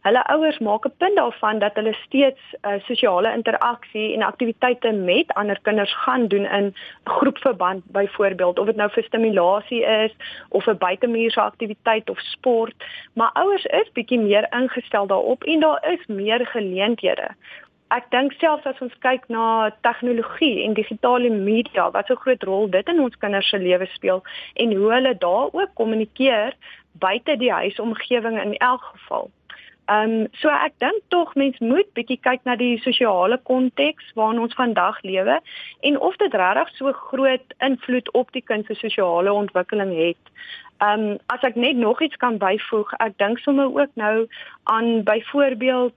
hulle 0.05 0.23
ouers 0.33 0.59
maak 0.59 0.85
'n 0.87 0.95
punt 1.01 1.17
daarvan 1.17 1.59
dat 1.59 1.75
hulle 1.79 1.95
steeds 2.05 2.43
uh, 2.53 2.75
sosiale 2.89 3.33
interaksie 3.33 4.13
en 4.15 4.23
aktiwiteite 4.23 4.93
met 4.93 5.33
ander 5.41 5.59
kinders 5.63 5.95
gaan 6.05 6.29
doen 6.29 6.45
in 6.59 6.75
groepverband 7.05 7.83
byvoorbeeld 7.99 8.59
of 8.59 8.67
dit 8.67 8.77
nou 8.77 8.91
vir 8.91 9.03
stimulasie 9.03 9.83
is 9.85 10.13
of 10.49 10.67
'n 10.67 10.79
buitemuurse 10.79 11.41
aktiwiteit 11.41 12.11
of 12.11 12.19
sport, 12.19 12.77
maar 13.13 13.31
ouers 13.33 13.65
is 13.65 13.93
bietjie 13.93 14.21
meer 14.21 14.47
ingestel 14.61 15.07
daarop 15.07 15.45
en 15.45 15.61
daar 15.61 15.93
is 15.93 16.07
meer 16.07 16.47
geleenthede 16.47 17.29
ek 17.95 18.09
dink 18.11 18.35
selfs 18.40 18.66
as 18.66 18.81
ons 18.83 18.95
kyk 19.05 19.28
na 19.31 19.71
tegnologie 19.87 20.64
en 20.64 20.75
digitale 20.75 21.31
media 21.31 21.87
wat 21.95 22.11
so 22.11 22.19
groot 22.19 22.43
rol 22.49 22.66
dit 22.71 22.88
in 22.90 23.02
ons 23.05 23.19
kinders 23.23 23.50
se 23.50 23.61
lewe 23.62 23.87
speel 23.95 24.23
en 24.64 24.75
hoe 24.75 24.90
hulle 24.93 25.14
daar 25.23 25.55
ook 25.55 25.75
kommunikeer 25.78 26.57
buite 26.99 27.37
die 27.38 27.52
huisomgewing 27.52 28.40
in 28.43 28.57
elk 28.57 28.83
geval. 28.93 29.31
Ehm 29.87 30.11
um, 30.11 30.28
so 30.35 30.50
ek 30.50 30.75
dink 30.83 31.02
tog 31.14 31.35
mens 31.38 31.59
moet 31.62 31.87
bietjie 31.95 32.19
kyk 32.19 32.40
na 32.49 32.57
die 32.59 32.75
sosiale 32.83 33.38
konteks 33.47 34.09
waarin 34.19 34.40
ons 34.43 34.57
vandag 34.59 34.99
lewe 35.07 35.37
en 35.87 35.99
of 36.09 36.16
dit 36.23 36.35
regtig 36.35 36.73
so 36.75 36.93
groot 37.11 37.55
invloed 37.62 38.11
op 38.19 38.33
die 38.35 38.43
kind 38.43 38.66
se 38.66 38.75
sosiale 38.75 39.33
ontwikkeling 39.33 39.93
het. 39.95 40.33
Ehm 40.83 41.05
um, 41.05 41.19
as 41.31 41.47
ek 41.47 41.55
net 41.55 41.78
nog 41.78 42.02
iets 42.02 42.19
kan 42.19 42.40
byvoeg, 42.43 42.90
ek 42.99 43.14
dink 43.23 43.38
sommer 43.38 43.71
ook 43.71 43.95
nou 43.95 44.26
aan 44.64 45.05
byvoorbeeld 45.07 45.95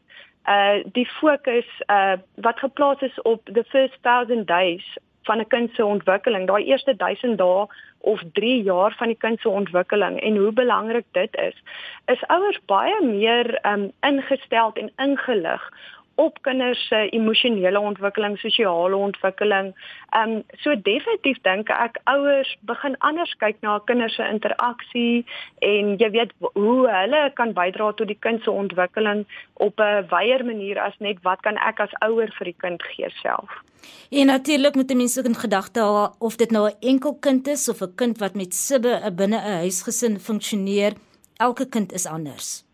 uh 0.50 0.84
die 0.92 1.08
fokus 1.20 1.70
uh 1.88 2.18
wat 2.36 2.60
geplaas 2.60 3.02
is 3.02 3.22
op 3.22 3.42
the 3.54 3.64
first 3.64 3.98
1000 4.02 4.48
days 4.48 4.98
van 5.24 5.40
'n 5.40 5.48
kind 5.48 5.70
se 5.74 5.86
ontwikkeling, 5.86 6.48
daai 6.48 6.64
eerste 6.66 6.96
1000 6.96 7.38
dae 7.38 7.68
of 7.98 8.22
3 8.34 8.64
jaar 8.64 8.94
van 8.98 9.08
die 9.08 9.18
kind 9.18 9.40
se 9.40 9.50
ontwikkeling 9.50 10.20
en 10.20 10.38
hoe 10.38 10.52
belangrik 10.52 11.06
dit 11.12 11.36
is, 11.36 11.64
is 12.06 12.28
ouers 12.28 12.60
baie 12.66 13.04
meer 13.06 13.60
um 13.72 13.92
ingestel 14.00 14.72
en 14.74 14.92
ingelig 14.96 15.72
op 16.20 16.42
kinders 16.42 16.82
se 16.88 17.00
emosionele 17.16 17.80
ontwikkeling, 17.80 18.38
sosiale 18.40 18.96
ontwikkeling. 18.96 19.72
Ehm 20.10 20.36
um, 20.36 20.44
so 20.64 20.76
definitief 20.76 21.40
dink 21.48 21.72
ek 21.76 22.02
ouers 22.12 22.52
begin 22.72 22.98
anders 23.10 23.34
kyk 23.44 23.62
na 23.62 23.78
kinders 23.86 24.18
se 24.20 24.28
interaksie 24.28 25.26
en 25.64 25.96
jy 26.02 26.10
weet 26.18 26.34
hoe 26.54 26.90
hulle 26.92 27.24
kan 27.40 27.54
bydra 27.56 27.92
tot 27.94 28.12
die 28.12 28.20
kind 28.28 28.44
se 28.44 28.52
ontwikkeling 28.52 29.26
op 29.54 29.80
'n 29.80 30.08
wyeer 30.12 30.46
manier 30.46 30.80
as 30.80 31.00
net 31.00 31.24
wat 31.24 31.42
kan 31.42 31.58
ek 31.58 31.80
as 31.80 31.98
ouer 32.02 32.32
vir 32.38 32.52
die 32.52 32.60
kind 32.66 32.84
gee 32.84 33.10
self. 33.22 33.50
En 34.12 34.26
natuurlik 34.26 34.76
moet 34.76 34.96
mense 34.96 35.24
in 35.24 35.36
gedagte 35.36 35.80
hou 35.80 36.10
of 36.20 36.36
dit 36.36 36.52
nou 36.52 36.68
'n 36.70 36.76
enkel 36.80 37.18
kind 37.20 37.48
is 37.48 37.70
of 37.70 37.82
'n 37.82 37.96
kind 37.96 38.18
wat 38.18 38.36
met 38.36 38.54
sibbe 38.54 39.12
binne 39.16 39.38
'n 39.38 39.60
huisgesin 39.64 40.20
funksioneer. 40.20 40.94
Elke 41.38 41.70
kind 41.70 41.92
is 41.94 42.06
anders. 42.06 42.69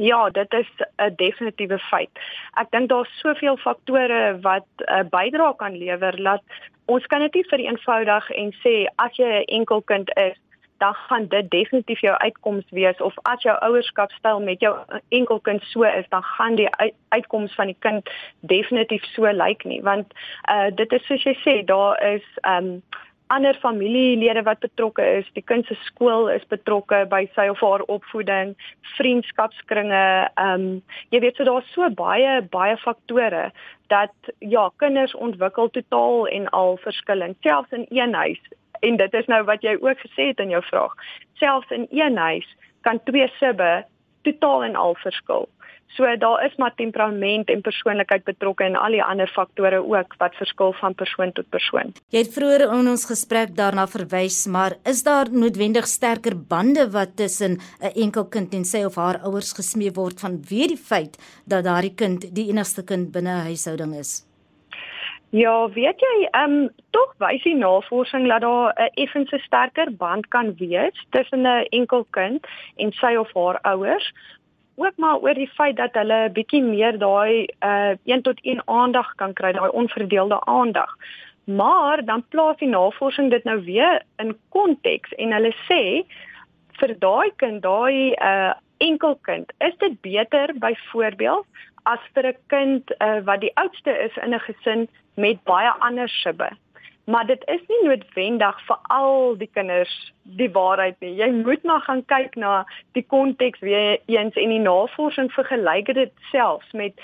Ja, 0.00 0.30
dit 0.30 0.52
is 0.52 0.68
'n 0.96 1.12
definitiewe 1.16 1.78
feit. 1.78 2.10
Ek 2.54 2.70
dink 2.70 2.88
daar's 2.88 3.18
soveel 3.18 3.56
faktore 3.56 4.38
wat 4.40 4.66
'n 4.76 4.92
uh, 4.92 5.04
bydrae 5.10 5.56
kan 5.56 5.76
lewer 5.76 6.22
dat 6.22 6.42
ons 6.84 7.06
kan 7.06 7.20
dit 7.20 7.34
nie 7.34 7.44
vir 7.50 7.58
eenvoudig 7.58 8.30
en 8.30 8.52
sê 8.64 8.86
as 8.96 9.16
jy 9.16 9.24
'n 9.24 9.44
enkel 9.58 9.82
kind 9.82 10.08
is, 10.16 10.38
dan 10.78 10.94
gaan 10.94 11.26
dit 11.28 11.50
definitief 11.50 12.00
jou 12.00 12.16
uitkoms 12.16 12.64
wees 12.70 13.00
of 13.00 13.14
as 13.22 13.42
jou 13.42 13.56
ouerskapstyl 13.60 14.40
met 14.40 14.60
jou 14.60 14.78
enkel 15.08 15.40
kind 15.40 15.62
so 15.62 15.82
is, 15.82 16.08
dan 16.08 16.22
gaan 16.22 16.54
die 16.54 16.68
uitkoms 17.08 17.54
van 17.54 17.66
die 17.66 17.76
kind 17.78 18.10
definitief 18.40 19.04
so 19.04 19.22
lyk 19.32 19.64
nie, 19.64 19.82
want 19.82 20.06
uh 20.50 20.70
dit 20.74 20.92
is 20.92 21.06
soos 21.06 21.22
jy 21.22 21.36
sê, 21.44 21.64
daar 21.64 22.02
is 22.14 22.24
um 22.42 22.82
ander 23.30 23.54
familielede 23.62 24.42
wat 24.42 24.58
betrokke 24.58 25.04
is, 25.18 25.28
die 25.38 25.44
kind 25.46 25.66
se 25.66 25.76
skool 25.86 26.28
is 26.32 26.46
betrokke 26.50 27.04
by 27.10 27.22
sy 27.36 27.46
of 27.52 27.60
haar 27.62 27.84
opvoeding, 27.86 28.56
vriendskapskringe, 28.96 30.04
ehm 30.34 30.54
um, 30.54 30.80
jy 31.14 31.20
weet 31.22 31.38
so 31.38 31.46
daar's 31.46 31.68
so 31.74 31.86
baie 32.00 32.40
baie 32.54 32.76
faktore 32.82 33.50
dat 33.92 34.32
ja, 34.38 34.68
kinders 34.82 35.14
ontwikkel 35.14 35.70
totaal 35.74 36.26
en 36.30 36.48
al 36.56 36.76
verskillend, 36.82 37.38
selfs 37.46 37.78
in 37.78 37.86
een 37.90 38.14
huis. 38.14 38.42
En 38.80 38.96
dit 38.96 39.14
is 39.14 39.26
nou 39.26 39.42
wat 39.44 39.62
jy 39.66 39.76
ook 39.78 40.02
gesê 40.02 40.30
het 40.30 40.42
in 40.42 40.54
jou 40.54 40.62
vraag. 40.64 40.94
Selfs 41.42 41.70
in 41.70 41.86
een 41.90 42.16
huis 42.16 42.46
kan 42.86 43.02
twee 43.04 43.28
sibbe 43.38 43.84
totaal 44.22 44.64
en 44.64 44.76
al 44.76 44.94
verskil. 45.02 45.48
So 45.96 46.06
daar 46.16 46.44
is 46.46 46.54
maar 46.56 46.74
temperament 46.74 47.48
en 47.50 47.60
persoonlikheid 47.60 48.24
betrokke 48.24 48.64
en 48.64 48.76
al 48.78 48.94
die 48.94 49.02
ander 49.02 49.26
faktore 49.26 49.80
ook 49.82 50.14
wat 50.22 50.36
verskil 50.38 50.72
van 50.78 50.94
persoon 50.94 51.32
tot 51.32 51.48
persoon. 51.50 51.90
Jy 52.14 52.22
het 52.22 52.32
vroeër 52.36 52.66
in 52.68 52.90
ons 52.92 53.06
gesprek 53.10 53.56
daarna 53.58 53.88
verwys, 53.90 54.44
maar 54.46 54.78
is 54.86 55.02
daar 55.02 55.32
noodwendig 55.32 55.90
sterker 55.90 56.38
bande 56.38 56.86
wat 56.94 57.16
tussen 57.16 57.58
'n 57.82 57.92
enkel 58.06 58.24
kind 58.24 58.54
en 58.54 58.64
sy 58.64 58.84
of 58.84 58.94
haar 58.94 59.20
ouers 59.24 59.52
gesmee 59.52 59.90
word 59.90 60.20
vanweë 60.20 60.68
die 60.68 60.82
feit 60.90 61.18
dat 61.44 61.64
daardie 61.64 61.94
kind 61.94 62.34
die 62.34 62.48
enigste 62.48 62.84
kind 62.84 63.12
binne 63.12 63.30
'n 63.30 63.46
huishouding 63.50 63.94
is? 63.94 64.30
Ja, 65.30 65.68
weet 65.68 66.00
jy, 66.00 66.28
ehm 66.30 66.50
um, 66.50 66.70
tog 66.90 67.14
wys 67.18 67.42
die 67.42 67.54
navorsing 67.54 68.26
dat 68.28 68.40
daar 68.40 68.74
'n 68.74 68.90
effense 68.94 69.38
sterker 69.38 69.92
band 69.96 70.28
kan 70.28 70.54
wees 70.58 71.06
tussen 71.10 71.46
'n 71.46 71.66
enkel 71.70 72.06
kind 72.10 72.46
en 72.76 72.92
sy 72.92 73.14
of 73.16 73.30
haar 73.34 73.58
ouers 73.62 74.12
ook 74.80 74.96
maar 74.96 75.18
oor 75.18 75.34
die 75.34 75.50
feit 75.56 75.76
dat 75.76 75.94
hulle 75.94 76.28
'n 76.28 76.32
bietjie 76.32 76.62
meer 76.62 76.98
daai 76.98 77.46
uh 77.70 77.92
een 78.04 78.22
tot 78.22 78.38
een 78.42 78.62
aandag 78.64 79.14
kan 79.14 79.32
kry, 79.32 79.52
daai 79.52 79.70
onverdeelde 79.70 80.40
aandag. 80.44 80.96
Maar 81.44 82.04
dan 82.04 82.24
plaas 82.28 82.56
die 82.56 82.68
navorsing 82.68 83.30
dit 83.30 83.44
nou 83.44 83.64
weer 83.64 84.02
in 84.16 84.38
konteks 84.48 85.14
en 85.14 85.32
hulle 85.32 85.54
sê 85.68 85.82
vir 86.78 86.98
daai 86.98 87.30
kind, 87.36 87.62
daai 87.62 88.14
uh 88.30 88.52
enkelkind, 88.78 89.52
is 89.58 89.76
dit 89.78 90.00
beter 90.00 90.54
byvoorbeeld 90.58 91.46
as 91.82 92.00
vir 92.14 92.26
'n 92.26 92.36
kind 92.46 92.90
uh 93.00 93.20
wat 93.24 93.40
die 93.40 93.54
oudste 93.54 93.90
is 94.06 94.16
in 94.16 94.34
'n 94.34 94.46
gesin 94.48 94.88
met 95.14 95.44
baie 95.44 95.70
ander 95.78 96.08
sibbe 96.08 96.50
maar 97.10 97.26
dit 97.26 97.42
is 97.46 97.62
nie 97.68 97.82
noodwendig 97.88 98.58
vir 98.66 98.78
al 98.96 99.36
die 99.38 99.50
kinders 99.52 99.94
die 100.38 100.50
waarheid 100.54 100.98
nie. 101.02 101.14
Jy 101.18 101.30
moet 101.42 101.64
maar 101.66 101.82
gaan 101.86 102.04
kyk 102.12 102.36
na 102.38 102.64
die 102.98 103.06
konteks 103.06 103.62
weer 103.66 103.98
eens 104.06 104.36
en 104.38 104.52
die 104.54 104.62
navorsing 104.62 105.32
vergelyk 105.34 105.90
dit 105.94 106.12
selfs 106.30 106.70
met 106.72 107.02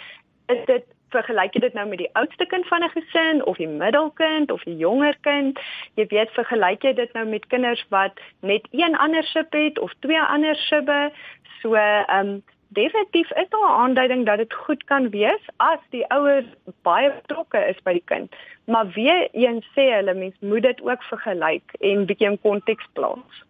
is 0.52 0.62
dit 0.70 0.84
vergelyk 1.14 1.54
jy 1.54 1.62
dit 1.66 1.74
nou 1.78 1.86
met 1.88 2.02
die 2.02 2.10
oudste 2.18 2.46
kind 2.50 2.66
van 2.70 2.84
'n 2.84 2.94
gesin 2.94 3.44
of 3.44 3.56
die 3.56 3.68
middelkind 3.68 4.50
of 4.50 4.62
die 4.62 4.76
jonger 4.76 5.16
kind? 5.20 5.58
Jy 5.94 6.06
weet 6.06 6.30
vergelyk 6.38 6.82
jy 6.82 6.92
dit 6.92 7.12
nou 7.12 7.26
met 7.26 7.46
kinders 7.46 7.84
wat 7.88 8.20
net 8.40 8.66
een 8.70 8.96
ander 8.96 9.24
sib 9.24 9.52
het 9.52 9.78
of 9.78 9.92
twee 10.00 10.20
ander 10.20 10.56
sibbe? 10.56 11.10
So 11.62 11.74
ehm 11.74 12.26
um, 12.26 12.42
definitief 12.68 13.30
is 13.30 13.48
daar 13.48 13.68
'n 13.70 13.80
aanduiding 13.82 14.26
dat 14.26 14.38
dit 14.38 14.54
goed 14.54 14.84
kan 14.84 15.10
wees 15.10 15.42
as 15.56 15.78
die 15.90 16.06
ouers 16.10 16.46
baie 16.82 17.12
betrokke 17.12 17.58
is 17.68 17.82
by 17.82 17.92
die 17.92 18.04
kind. 18.04 18.34
Maar 18.64 18.86
weer 18.94 19.28
een 19.32 19.64
sê 19.74 19.84
hulle 19.96 20.14
mens 20.14 20.34
moet 20.40 20.62
dit 20.62 20.80
ook 20.82 21.02
vergelyk 21.02 21.72
en 21.80 22.06
bietjie 22.06 22.30
in 22.30 22.40
konteks 22.40 22.86
plaas. 22.92 23.44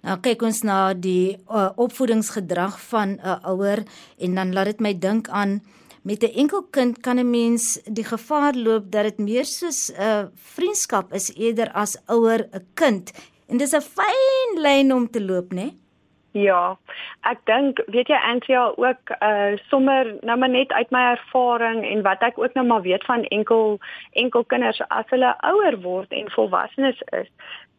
Nou 0.00 0.20
kyk 0.20 0.42
ons 0.42 0.62
na 0.62 0.94
die 0.94 1.38
uh, 1.50 1.70
opvoedingsgedrag 1.76 2.80
van 2.80 3.08
'n 3.08 3.20
uh, 3.24 3.38
ouer 3.44 3.82
en 4.18 4.34
dan 4.34 4.52
laat 4.52 4.64
dit 4.64 4.80
my 4.80 4.98
dink 4.98 5.28
aan 5.28 5.60
met 6.02 6.22
'n 6.22 6.36
enkel 6.42 6.62
kind 6.70 7.00
kan 7.00 7.18
'n 7.18 7.30
mens 7.30 7.80
die 7.84 8.04
gevaar 8.04 8.54
loop 8.54 8.90
dat 8.90 9.02
dit 9.02 9.18
meer 9.18 9.44
soos 9.44 9.90
'n 9.90 10.00
uh, 10.02 10.24
vriendskap 10.34 11.12
is 11.12 11.34
eerder 11.36 11.72
as 11.72 11.98
ouer 12.06 12.48
'n 12.52 12.66
kind. 12.74 13.12
En 13.48 13.56
dis 13.56 13.72
'n 13.72 13.80
fyn 13.80 14.60
lyn 14.60 14.92
om 14.92 15.10
te 15.10 15.20
loop, 15.24 15.52
né? 15.52 15.54
Nee? 15.54 15.87
Ja, 16.38 16.76
ek 17.26 17.40
dink 17.48 17.80
weet 17.90 18.10
jy 18.12 18.18
Antia 18.30 18.68
ook 18.76 19.12
uh 19.18 19.56
sommer 19.70 20.10
nou 20.28 20.36
maar 20.38 20.52
net 20.52 20.72
uit 20.72 20.90
my 20.94 21.00
ervaring 21.14 21.80
en 21.88 22.02
wat 22.06 22.22
ek 22.22 22.38
ook 22.38 22.54
nou 22.54 22.66
maar 22.66 22.84
weet 22.84 23.04
van 23.08 23.24
enkel 23.34 23.78
enkel 24.22 24.44
kinders 24.52 24.80
as 24.88 25.08
hulle 25.14 25.32
ouer 25.50 25.78
word 25.82 26.12
en 26.14 26.30
volwassenes 26.36 27.00
is, 27.20 27.30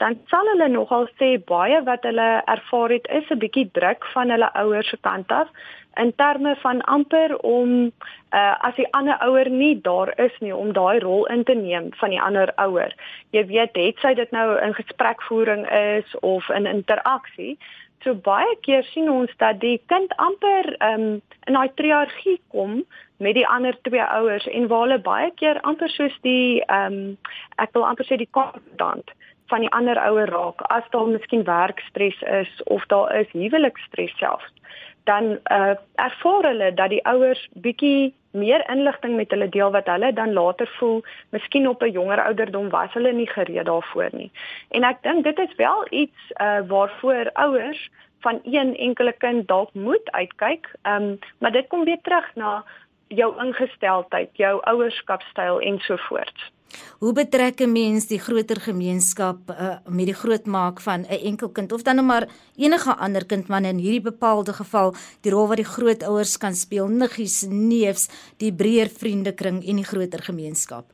dan 0.04 0.18
sal 0.32 0.52
hulle 0.54 0.68
nogal 0.74 1.08
sê 1.22 1.32
baie 1.52 1.80
wat 1.88 2.08
hulle 2.10 2.30
ervaar 2.56 2.96
het 2.98 3.08
is 3.20 3.32
'n 3.32 3.40
bietjie 3.46 3.70
druk 3.80 4.06
van 4.14 4.30
hulle 4.36 4.52
ouers 4.64 4.90
se 4.90 4.98
kant 5.08 5.32
af 5.32 5.48
in 5.96 6.14
terme 6.16 6.56
van 6.56 6.82
amper 6.82 7.38
om 7.38 7.92
uh 8.32 8.56
as 8.68 8.76
die 8.76 8.92
ander 8.94 9.18
ouer 9.28 9.50
nie 9.50 9.82
daar 9.82 10.14
is 10.20 10.36
nie 10.40 10.56
om 10.56 10.74
daai 10.74 11.00
rol 11.00 11.26
in 11.26 11.44
te 11.44 11.54
neem 11.54 11.92
van 12.02 12.10
die 12.10 12.22
ander 12.22 12.52
ouer. 12.56 12.94
Jy 13.30 13.46
weet, 13.46 13.76
het 13.76 14.00
sy 14.00 14.14
dit 14.14 14.32
nou 14.32 14.48
in 14.62 14.74
gesprekvoering 14.74 15.70
is 15.72 16.16
of 16.20 16.50
in 16.50 16.66
interaksie 16.66 17.58
So 18.04 18.16
baie 18.16 18.56
keer 18.64 18.84
sien 18.94 19.10
ons 19.12 19.32
dat 19.42 19.60
die 19.60 19.78
kind 19.92 20.14
amper 20.18 20.72
um, 20.88 21.08
in 21.48 21.58
daai 21.58 21.72
triargie 21.76 22.38
kom 22.54 22.84
met 23.20 23.36
die 23.36 23.48
ander 23.48 23.76
twee 23.88 24.04
ouers 24.04 24.48
en 24.48 24.68
waar 24.72 24.86
hulle 24.86 25.00
baie 25.04 25.32
keer 25.42 25.60
amper 25.68 25.92
soos 25.92 26.16
die 26.28 26.62
ehm 26.68 27.00
um, 27.00 27.18
ek 27.60 27.76
wil 27.76 27.88
amper 27.90 28.08
sê 28.08 28.20
die 28.22 28.32
kontant 28.32 29.12
van 29.50 29.66
die 29.66 29.72
ander 29.76 29.98
ouer 29.98 30.30
raak 30.30 30.62
as 30.62 30.88
daar 30.94 31.08
miskien 31.08 31.44
werkstres 31.44 32.22
is 32.22 32.64
of 32.64 32.86
daar 32.94 33.16
is 33.20 33.32
huweliksstres 33.32 34.16
selfs 34.18 34.54
dan 35.10 35.40
uh, 35.52 35.76
ervaar 35.96 36.44
hulle 36.52 36.74
dat 36.74 36.90
die 36.94 37.04
ouers 37.06 37.42
bietjie 37.66 38.14
meer 38.32 38.62
inligting 38.70 39.16
met 39.18 39.32
hulle 39.34 39.50
deel 39.50 39.72
wat 39.74 39.88
hulle 39.90 40.12
dan 40.14 40.36
later 40.38 40.70
voel 40.78 41.00
miskien 41.36 41.68
op 41.70 41.82
'n 41.84 41.96
jonger 41.98 42.22
ouderdom 42.24 42.70
was 42.70 42.94
hulle 42.94 43.14
nie 43.14 43.30
gereed 43.30 43.66
daarvoor 43.66 44.10
nie. 44.12 44.32
En 44.70 44.84
ek 44.84 45.02
dink 45.02 45.24
dit 45.24 45.40
is 45.40 45.56
wel 45.56 45.88
iets 45.90 46.20
uh, 46.42 46.60
waarvoor 46.68 47.32
ouers 47.34 47.90
van 48.20 48.40
een 48.44 48.76
enkele 48.78 49.14
kind 49.14 49.48
dalk 49.48 49.74
moet 49.74 50.12
uitkyk. 50.12 50.70
Ehm 50.82 51.04
um, 51.04 51.20
maar 51.40 51.52
dit 51.52 51.68
kom 51.68 51.84
weer 51.84 52.02
terug 52.02 52.36
na 52.36 52.64
jou 53.10 53.34
ingesteldheid, 53.42 54.32
jou 54.38 54.60
ouerskapstyl 54.70 55.62
ensovoorts. 55.62 56.52
Hoe 57.00 57.14
betrek 57.14 57.62
'n 57.62 57.72
mens 57.72 58.08
die 58.08 58.20
groter 58.20 58.60
gemeenskap 58.62 59.50
uh, 59.50 59.78
met 59.88 60.06
die 60.06 60.20
grootmaak 60.22 60.82
van 60.82 61.02
'n 61.02 61.22
enkel 61.32 61.50
kind 61.50 61.72
of 61.72 61.82
dan 61.82 61.96
nou 61.96 62.06
maar 62.08 62.28
enige 62.56 62.96
ander 62.96 63.26
kind 63.26 63.48
man 63.48 63.66
in 63.66 63.78
hierdie 63.78 64.02
bepaalde 64.12 64.54
geval 64.54 64.94
die 65.22 65.32
rol 65.32 65.48
wat 65.48 65.58
die 65.58 65.74
grootouers 65.76 66.38
kan 66.38 66.54
speel, 66.54 66.88
niggies, 66.88 67.48
neefs, 67.50 68.10
die 68.38 68.54
breër 68.54 68.90
vriendekring 68.90 69.66
en 69.66 69.76
die 69.76 69.90
groter 69.92 70.22
gemeenskap? 70.22 70.86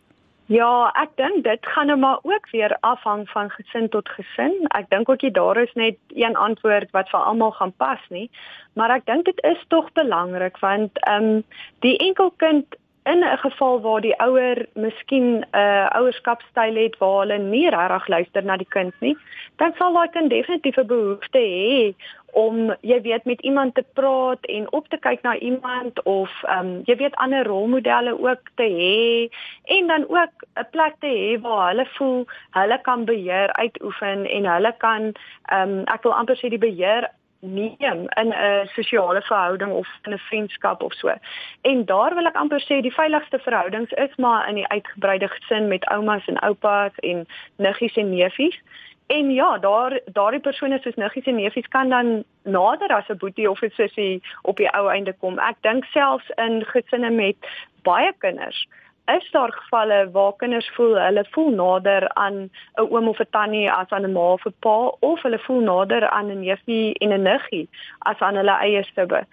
Ja, 0.45 0.91
ek 0.93 1.15
dink 1.17 1.41
dit 1.43 1.65
gaan 1.65 1.87
nou 1.89 1.97
maar 1.97 2.19
ook 2.21 2.49
weer 2.51 2.77
afhang 2.85 3.29
van 3.29 3.49
gesin 3.49 3.89
tot 3.89 4.09
gesin. 4.09 4.53
Ek 4.77 4.85
dink 4.93 5.09
ook 5.09 5.23
jy 5.25 5.31
daar 5.33 5.57
is 5.57 5.73
net 5.73 5.97
een 6.13 6.35
antwoord 6.37 6.91
wat 6.93 7.09
vir 7.09 7.19
almal 7.19 7.51
gaan 7.57 7.73
pas 7.81 8.03
nie, 8.13 8.29
maar 8.77 8.93
ek 8.93 9.07
dink 9.09 9.25
dit 9.25 9.41
is 9.41 9.63
tog 9.73 9.89
belangrik 9.97 10.59
want 10.61 11.01
ehm 11.09 11.29
um, 11.29 11.43
die 11.81 11.97
enkelkind 11.97 12.77
in 13.05 13.23
'n 13.23 13.37
geval 13.37 13.81
waar 13.81 14.01
die 14.01 14.19
ouer 14.19 14.65
miskien 14.73 15.27
'n 15.39 15.45
uh, 15.51 15.87
ouerskapstyl 15.97 16.75
het 16.75 16.97
waar 16.97 17.19
hulle 17.19 17.37
nie 17.37 17.69
regtig 17.69 18.07
luister 18.07 18.43
na 18.43 18.57
die 18.57 18.73
kind 18.77 18.93
nie, 18.99 19.17
dan 19.55 19.73
sal 19.77 19.93
daai 19.93 20.09
kind 20.09 20.29
definitief 20.29 20.77
'n 20.77 20.87
behoefte 20.87 21.37
hê 21.37 21.95
om 22.35 22.73
jy 22.81 23.01
weet 23.01 23.25
met 23.25 23.41
iemand 23.41 23.75
te 23.75 23.83
praat 23.93 24.45
en 24.45 24.71
op 24.71 24.87
te 24.87 24.97
kyk 24.97 25.21
na 25.23 25.37
iemand 25.37 26.03
of 26.03 26.31
ehm 26.43 26.67
um, 26.67 26.81
jy 26.85 26.95
weet 26.99 27.15
ander 27.15 27.47
rolmodelle 27.47 28.15
ook 28.19 28.49
te 28.59 28.67
hê 28.79 29.29
en 29.77 29.87
dan 29.87 30.03
ook 30.09 30.33
'n 30.59 30.67
plek 30.71 30.95
te 30.99 31.07
hê 31.07 31.41
waar 31.41 31.67
hulle 31.69 31.85
voel 31.85 32.25
hulle 32.51 32.79
kan 32.81 33.05
beheer 33.05 33.53
uitoefen 33.53 34.25
en 34.25 34.45
hulle 34.45 34.73
kan 34.77 35.01
ehm 35.45 35.69
um, 35.69 35.83
ek 35.95 36.03
wil 36.03 36.13
amper 36.13 36.35
sê 36.35 36.49
die 36.49 36.65
beheer 36.67 37.09
neem 37.53 37.99
in 38.21 38.33
'n 38.33 38.67
sosiale 38.67 39.21
verhouding 39.21 39.71
of 39.71 39.87
in 40.03 40.13
'n 40.13 40.17
vriendskap 40.17 40.81
of 40.81 40.93
so. 40.93 41.13
En 41.61 41.85
daar 41.85 42.15
wil 42.15 42.25
ek 42.25 42.35
amper 42.35 42.61
sê 42.61 42.81
die 42.81 42.93
veiligste 42.93 43.39
verhoudings 43.39 43.91
is 43.91 44.15
maar 44.15 44.49
in 44.49 44.55
die 44.55 44.67
uitgebreide 44.67 45.27
gesin 45.27 45.67
met 45.67 45.85
oumas 45.85 46.25
en 46.25 46.39
oupas 46.39 46.91
en 46.95 47.27
niggies 47.57 47.95
en 47.95 48.09
neefies. 48.09 48.61
En 49.07 49.33
ja, 49.33 49.57
daar 49.57 49.99
daardie 50.05 50.39
persone 50.39 50.79
soos 50.81 50.95
niggies 50.95 51.25
en 51.25 51.35
neefies 51.35 51.67
kan 51.67 51.89
dan 51.89 52.23
nader 52.43 52.89
as 52.89 53.07
'n 53.09 53.17
boetie 53.17 53.49
of 53.49 53.61
'n 53.61 53.69
sussie 53.69 54.23
op 54.41 54.57
die 54.57 54.73
ou 54.73 54.89
einde 54.89 55.13
kom. 55.13 55.39
Ek 55.39 55.55
dink 55.61 55.85
selfs 55.85 56.29
in 56.35 56.65
gesinne 56.65 57.09
met 57.09 57.37
baie 57.81 58.13
kinders 58.17 58.67
is 59.05 59.31
daar 59.31 59.51
gevalle 59.53 60.09
waar 60.11 60.33
kinders 60.35 60.69
voel 60.73 60.95
hulle 60.99 61.25
voel 61.31 61.49
nader 61.49 62.09
aan 62.13 62.35
'n 62.35 62.49
oom 62.75 63.07
of 63.07 63.19
'n 63.19 63.29
tannie 63.29 63.71
as 63.71 63.89
aan 63.89 64.05
'n 64.05 64.11
ma 64.11 64.31
of 64.31 64.45
'n 64.45 64.53
pa 64.59 64.77
of 64.99 65.21
hulle 65.21 65.39
voel 65.39 65.61
nader 65.61 66.09
aan 66.09 66.31
'n 66.31 66.39
neefie 66.39 66.93
en 66.93 67.13
'n 67.13 67.21
niggie 67.21 67.69
as 67.99 68.19
aan 68.19 68.35
hulle 68.35 68.55
eie 68.65 68.83
stubbe. 68.83 69.25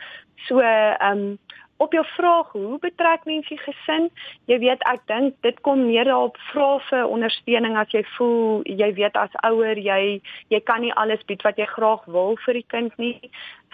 So 0.46 0.58
ehm 0.58 1.18
um, 1.18 1.38
op 1.82 1.92
jou 1.92 2.04
vraag 2.14 2.52
hoe 2.52 2.78
betrek 2.78 3.24
mens 3.24 3.48
die 3.48 3.58
gesin? 3.58 4.08
Jy 4.50 4.58
weet 4.62 4.84
ek 4.90 5.02
dink 5.10 5.34
dit 5.46 5.58
kom 5.66 5.86
meer 5.88 6.06
daarop 6.06 6.38
vra 6.50 6.68
vir 6.88 7.10
ondersteuning 7.10 7.74
as 7.80 7.90
jy 7.94 8.04
voel 8.16 8.62
jy 8.66 8.92
weet 8.98 9.18
as 9.18 9.34
ouer 9.48 9.80
jy 9.80 10.20
jy 10.54 10.60
kan 10.68 10.84
nie 10.84 10.94
alles 11.02 11.24
bied 11.26 11.42
wat 11.46 11.58
jy 11.58 11.66
graag 11.72 12.06
wil 12.16 12.38
vir 12.46 12.60
die 12.60 12.68
kind 12.74 12.96
nie. 13.02 13.18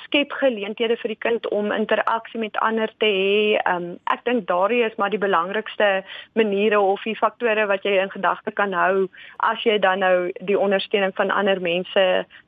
Skep 0.07 0.33
geleenthede 0.41 0.97
vir 1.03 1.13
die 1.13 1.21
kind 1.27 1.49
om 1.53 1.73
interaksie 1.75 2.41
met 2.41 2.57
ander 2.65 2.91
te 3.03 3.11
hê. 3.13 3.61
Um, 3.69 3.97
ek 4.15 4.25
dink 4.25 4.47
daardie 4.49 4.85
is 4.87 4.97
maar 4.97 5.13
die 5.13 5.21
belangrikste 5.21 6.03
maniere 6.39 6.81
of 6.81 7.05
die 7.05 7.19
faktore 7.19 7.69
wat 7.69 7.85
jy 7.85 7.99
in 8.01 8.15
gedagte 8.15 8.55
kan 8.55 8.73
hou 8.73 9.09
as 9.53 9.65
jy 9.67 9.79
dan 9.83 10.05
nou 10.07 10.31
die 10.41 10.59
ondersteuning 10.59 11.17
van 11.21 11.35
ander 11.35 11.61
mense 11.61 12.05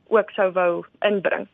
ook 0.08 0.30
sou 0.38 0.50
wou 0.56 0.72
inbring 1.06 1.50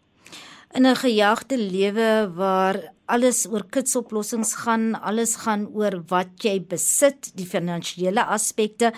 in 0.76 0.86
'n 0.86 0.96
gejagte 0.96 1.56
lewe 1.56 2.30
waar 2.34 2.76
alles 3.06 3.46
oor 3.52 3.64
kitsoplossings 3.70 4.54
gaan, 4.54 5.00
alles 5.00 5.36
gaan 5.44 5.68
oor 5.72 6.02
wat 6.08 6.42
jy 6.44 6.60
besit, 6.60 7.32
die 7.36 7.46
finansiële 7.46 8.24
aspekte. 8.24 8.92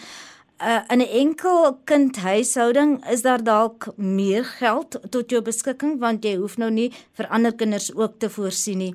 Uh, 0.60 0.80
in 0.90 0.98
'n 1.00 1.12
enkel 1.24 1.78
kind 1.84 2.16
huishouding 2.16 3.06
is 3.06 3.22
daar 3.22 3.42
dalk 3.44 3.92
meer 3.96 4.44
geld 4.44 4.98
tot 5.10 5.30
jou 5.30 5.42
beskikking 5.42 6.00
want 6.00 6.24
jy 6.24 6.34
hoef 6.36 6.56
nou 6.58 6.70
nie 6.70 6.90
vir 7.12 7.26
ander 7.28 7.54
kinders 7.54 7.94
ook 7.94 8.18
te 8.18 8.30
voorsien 8.30 8.78
nie. 8.78 8.94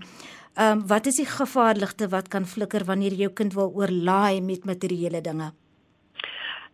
Ehm 0.55 0.71
um, 0.71 0.87
wat 0.87 1.05
is 1.05 1.15
die 1.15 1.25
gevaarligte 1.25 2.09
wat 2.09 2.27
kan 2.27 2.45
flikker 2.45 2.83
wanneer 2.85 3.13
jou 3.13 3.29
kind 3.29 3.53
wil 3.53 3.71
oorlaai 3.75 4.41
met 4.41 4.65
materiële 4.65 5.21
dinge? 5.21 5.51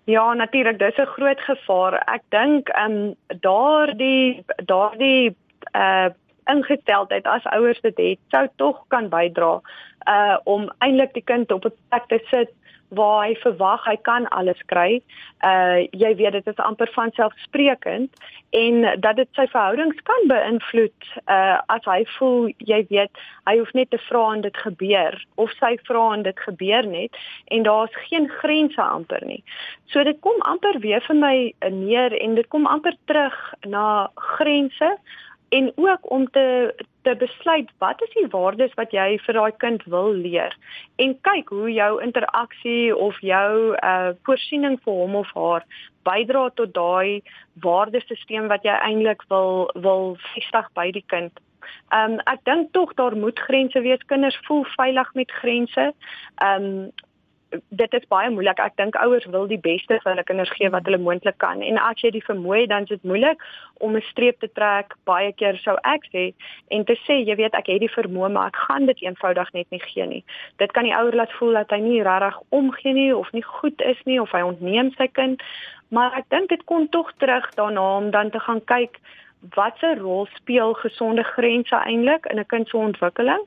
Ja, 0.05 0.33
natuurlik, 0.33 0.79
dis 0.79 0.97
'n 0.97 1.05
groot 1.05 1.39
gevaar. 1.39 1.93
Ek 1.93 2.23
dink 2.29 2.69
ehm 2.69 2.91
um, 2.91 3.15
daardie 3.41 4.43
daardie 4.65 5.35
uh 5.73 6.09
ingesteldheid 6.49 7.27
as 7.29 7.45
ouers 7.53 7.81
dit 7.81 7.97
het 7.97 8.19
sou 8.33 8.47
tog 8.55 8.81
kan 8.87 9.09
bydra 9.09 9.59
uh 10.09 10.37
om 10.43 10.69
eintlik 10.79 11.13
die 11.13 11.23
kind 11.23 11.51
op 11.51 11.65
'n 11.65 11.75
plek 11.89 12.07
te 12.07 12.19
sit 12.29 12.53
waar 12.89 13.27
hy 13.27 13.35
verwag 13.43 13.85
hy 13.85 13.95
kan 14.01 14.27
alles 14.33 14.61
kry. 14.65 15.01
Uh 15.45 15.85
jy 15.91 16.15
weet 16.17 16.33
dit 16.37 16.47
is 16.47 16.61
amper 16.65 16.89
van 16.93 17.11
selfsprekend 17.13 18.09
en 18.49 18.81
dat 19.01 19.15
dit 19.15 19.29
sy 19.37 19.45
verhoudings 19.51 20.01
kan 20.09 20.25
beïnvloed 20.31 21.11
uh 21.29 21.59
as 21.75 21.85
hy 21.85 22.01
voel 22.17 22.49
jy 22.57 22.81
weet 22.89 23.21
hy 23.45 23.57
hoef 23.59 23.71
net 23.77 23.91
te 23.93 24.01
vra 24.09 24.23
en 24.33 24.41
dit 24.41 24.57
gebeur 24.57 25.19
of 25.35 25.53
sy 25.61 25.75
vra 25.85 26.13
en 26.13 26.25
dit 26.25 26.43
gebeur 26.47 26.89
net 26.89 27.21
en 27.53 27.63
daar's 27.63 28.01
geen 28.09 28.29
grense 28.41 28.81
amper 28.81 29.25
nie. 29.25 29.43
So 29.93 30.03
dit 30.03 30.19
kom 30.25 30.41
amper 30.41 30.79
weer 30.79 31.01
vir 31.05 31.15
my 31.15 31.53
neer 31.69 32.17
en 32.17 32.35
dit 32.35 32.47
kom 32.49 32.65
amper 32.65 32.97
terug 33.05 33.37
na 33.65 34.09
grense 34.15 34.97
en 35.49 35.71
ook 35.75 36.11
om 36.11 36.29
te 36.29 36.73
te 37.01 37.15
besluit 37.15 37.69
wat 37.77 38.01
is 38.01 38.13
die 38.13 38.27
waardes 38.31 38.73
wat 38.75 38.91
jy 38.91 39.17
vir 39.25 39.37
daai 39.39 39.51
kind 39.63 39.83
wil 39.93 40.11
leer 40.13 40.55
en 41.03 41.15
kyk 41.27 41.49
hoe 41.55 41.71
jou 41.73 41.91
interaksie 42.03 42.95
of 42.95 43.19
jou 43.25 43.75
uh 43.75 44.11
voorsiening 44.27 44.79
vir 44.85 44.99
hom 45.03 45.15
of 45.21 45.31
haar 45.35 45.65
bydra 46.09 46.49
tot 46.59 46.73
daai 46.73 47.21
waardesisteem 47.65 48.49
wat 48.51 48.65
jy 48.67 48.75
eintlik 48.89 49.23
wil 49.33 49.69
wil 49.75 50.17
vestig 50.31 50.67
by 50.79 50.89
die 50.95 51.05
kind. 51.13 51.39
Um 51.95 52.17
ek 52.29 52.43
dink 52.49 52.73
tog 52.77 52.93
daar 52.99 53.15
moet 53.17 53.39
grense 53.39 53.81
wees. 53.85 54.05
Kinders 54.11 54.39
voel 54.47 54.65
veilig 54.77 55.13
met 55.13 55.31
grense. 55.41 55.91
Um 56.45 56.91
dit 57.69 57.93
is 57.93 58.07
baie 58.07 58.29
moeilik. 58.29 58.59
Ek 58.59 58.75
dink 58.77 58.97
ouers 58.99 59.25
wil 59.33 59.47
die 59.49 59.59
beste 59.61 59.97
vir 60.03 60.11
hulle 60.11 60.25
kinders 60.27 60.51
gee 60.57 60.69
wat 60.73 60.85
hulle 60.87 60.99
moontlik 61.01 61.37
kan. 61.41 61.61
En 61.65 61.79
as 61.81 62.01
jy 62.03 62.11
die 62.15 62.23
vermoë 62.25 62.67
dan 62.69 62.85
is 62.87 62.93
dit 62.93 63.07
moeilik 63.11 63.41
om 63.85 63.95
'n 63.95 64.05
streep 64.11 64.39
te 64.39 64.49
trek. 64.53 64.95
Baie 65.05 65.31
keer 65.33 65.57
sou 65.57 65.77
ek 65.83 66.05
sê 66.13 66.33
en 66.69 66.85
te 66.85 66.95
sê, 67.05 67.25
jy 67.25 67.35
weet, 67.35 67.55
ek 67.55 67.67
het 67.67 67.79
die 67.79 67.95
vermoë, 67.95 68.31
maar 68.31 68.47
ek 68.47 68.61
gaan 68.67 68.85
dit 68.85 69.01
eenvoudig 69.01 69.53
net 69.53 69.67
nie 69.69 69.81
gee 69.81 70.05
nie. 70.05 70.23
Dit 70.57 70.71
kan 70.71 70.83
die 70.83 70.95
ouer 70.95 71.15
laat 71.15 71.33
voel 71.33 71.53
dat 71.53 71.71
hy 71.71 71.79
nie 71.79 72.03
regtig 72.03 72.39
omgee 72.49 72.93
nie 72.93 73.15
of 73.15 73.31
nie 73.31 73.43
goed 73.43 73.81
is 73.81 73.97
nie 74.05 74.21
of 74.21 74.31
hy 74.31 74.41
ontneem 74.41 74.91
sy 74.97 75.07
kind. 75.07 75.41
Maar 75.89 76.13
ek 76.17 76.29
dink 76.29 76.49
dit 76.49 76.63
kom 76.65 76.89
tog 76.89 77.11
terug 77.17 77.49
daarna 77.55 77.97
om 77.97 78.11
dan 78.11 78.29
te 78.29 78.39
gaan 78.39 78.63
kyk 78.65 78.99
watse 79.55 79.95
rol 79.99 80.27
speel 80.35 80.73
gesonde 80.73 81.23
grense 81.23 81.75
eintlik 81.75 82.25
in 82.25 82.39
'n 82.39 82.45
kind 82.45 82.67
se 82.67 82.77
ontwikkeling 82.77 83.43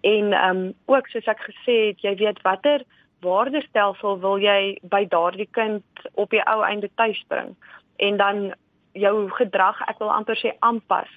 en 0.00 0.32
ehm 0.32 0.56
um, 0.56 0.74
ook 0.84 1.06
soos 1.08 1.24
ek 1.24 1.40
gesê 1.40 1.74
het 1.86 2.00
jy 2.00 2.14
weet 2.16 2.42
watter 2.42 2.84
waardestelsel 3.24 4.20
wil 4.22 4.38
jy 4.42 4.76
by 4.92 5.04
daardie 5.10 5.48
kind 5.56 6.06
op 6.14 6.30
die 6.30 6.42
ou 6.44 6.60
einde 6.66 6.90
tuis 7.00 7.20
bring 7.28 7.54
en 7.96 8.20
dan 8.20 8.46
jou 8.94 9.30
gedrag 9.38 9.80
ek 9.90 9.98
wil 10.02 10.12
amper 10.14 10.38
sê 10.38 10.54
aanpas 10.60 11.10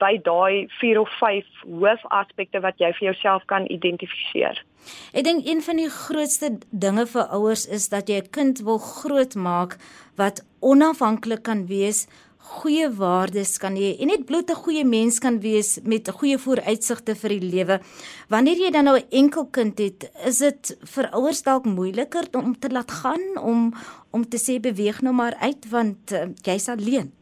by 0.00 0.16
daai 0.24 0.66
4 0.80 1.00
of 1.00 1.10
5 1.20 1.44
hoofaspekte 1.68 2.62
wat 2.64 2.80
jy 2.80 2.90
vir 2.96 3.10
jouself 3.10 3.44
kan 3.52 3.66
identifiseer. 3.68 4.56
Ek 5.12 5.26
dink 5.26 5.44
een 5.44 5.60
van 5.64 5.80
die 5.80 5.90
grootste 5.92 6.54
dinge 6.70 7.04
vir 7.12 7.28
ouers 7.36 7.66
is 7.68 7.90
dat 7.92 8.08
jy 8.08 8.22
'n 8.22 8.32
kind 8.32 8.64
wil 8.64 8.78
grootmaak 8.78 9.76
wat 10.16 10.44
onafhanklik 10.60 11.42
kan 11.42 11.66
wees 11.66 12.06
goeie 12.50 12.88
waardes 12.98 13.58
kan 13.62 13.76
hê 13.78 13.92
en 14.02 14.10
net 14.10 14.26
bloot 14.26 14.50
'n 14.50 14.62
goeie 14.64 14.84
mens 14.84 15.18
kan 15.18 15.38
wees 15.40 15.78
met 15.84 16.10
goeie 16.10 16.38
vooruitsigte 16.38 17.14
vir 17.14 17.30
die 17.36 17.50
lewe. 17.54 17.80
Wanneer 18.28 18.58
jy 18.64 18.70
dan 18.70 18.84
nou 18.84 18.96
'n 18.98 19.10
enkel 19.10 19.46
kind 19.46 19.78
het, 19.78 20.10
is 20.26 20.38
dit 20.38 20.78
vir 20.94 21.10
ouers 21.12 21.42
dalk 21.42 21.64
moeiliker 21.64 22.24
om 22.32 22.58
te 22.58 22.68
laat 22.68 22.90
gaan 22.90 23.38
om 23.38 23.72
om 24.12 24.22
te 24.28 24.38
sê 24.38 24.60
beweeg 24.60 25.02
nou 25.02 25.14
maar 25.14 25.34
uit 25.40 25.70
want 25.70 26.12
uh, 26.12 26.26
jy's 26.42 26.68
alleen. 26.68 27.12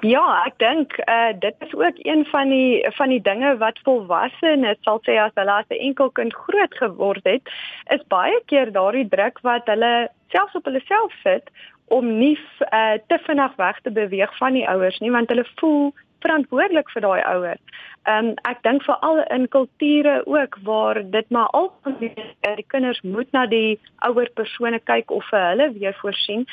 Ja, 0.00 0.44
ek 0.46 0.58
dink 0.58 0.98
uh 1.08 1.32
dit 1.40 1.54
is 1.58 1.74
ook 1.74 1.96
een 2.04 2.24
van 2.26 2.48
die 2.48 2.86
van 2.96 3.08
die 3.08 3.22
dinge 3.22 3.56
wat 3.56 3.80
volwassenes 3.84 4.78
sal 4.82 5.00
sê 5.06 5.16
as 5.18 5.32
hulle 5.34 5.52
as 5.52 5.70
'n 5.70 5.80
enkel 5.88 6.10
kind 6.10 6.34
groot 6.34 6.74
geword 6.74 7.24
het, 7.24 7.42
is 7.90 8.02
baie 8.08 8.40
keer 8.46 8.72
daardie 8.72 9.08
druk 9.08 9.40
wat 9.42 9.66
hulle 9.66 10.08
selfs 10.30 10.54
op 10.54 10.64
hulle 10.64 10.82
self 10.86 11.12
sit 11.22 11.50
om 11.94 12.18
nie 12.18 12.36
uh, 12.72 12.98
te 13.06 13.18
vinnig 13.26 13.56
weg 13.56 13.80
te 13.82 13.90
beweeg 13.90 14.36
van 14.38 14.52
die 14.58 14.68
ouers 14.68 14.98
nie 15.04 15.12
want 15.14 15.28
hulle 15.32 15.46
voel 15.60 15.92
verantwoordelik 16.24 16.90
vir 16.90 17.04
daai 17.04 17.20
ouer. 17.22 17.60
Ehm 18.08 18.30
um, 18.30 18.32
ek 18.50 18.62
dink 18.66 18.82
veral 18.86 19.20
in 19.34 19.46
kulture 19.54 20.14
ook 20.26 20.58
waar 20.66 21.00
dit 21.10 21.30
maar 21.34 21.50
algemeen 21.58 22.32
die 22.58 22.66
kinders 22.74 23.00
moet 23.02 23.30
na 23.36 23.44
die 23.46 23.78
ouer 24.08 24.30
persone 24.34 24.80
kyk 24.90 25.10
of 25.14 25.26
vir 25.30 25.44
hulle 25.50 25.70
weer 25.76 25.96
voorsien, 26.00 26.46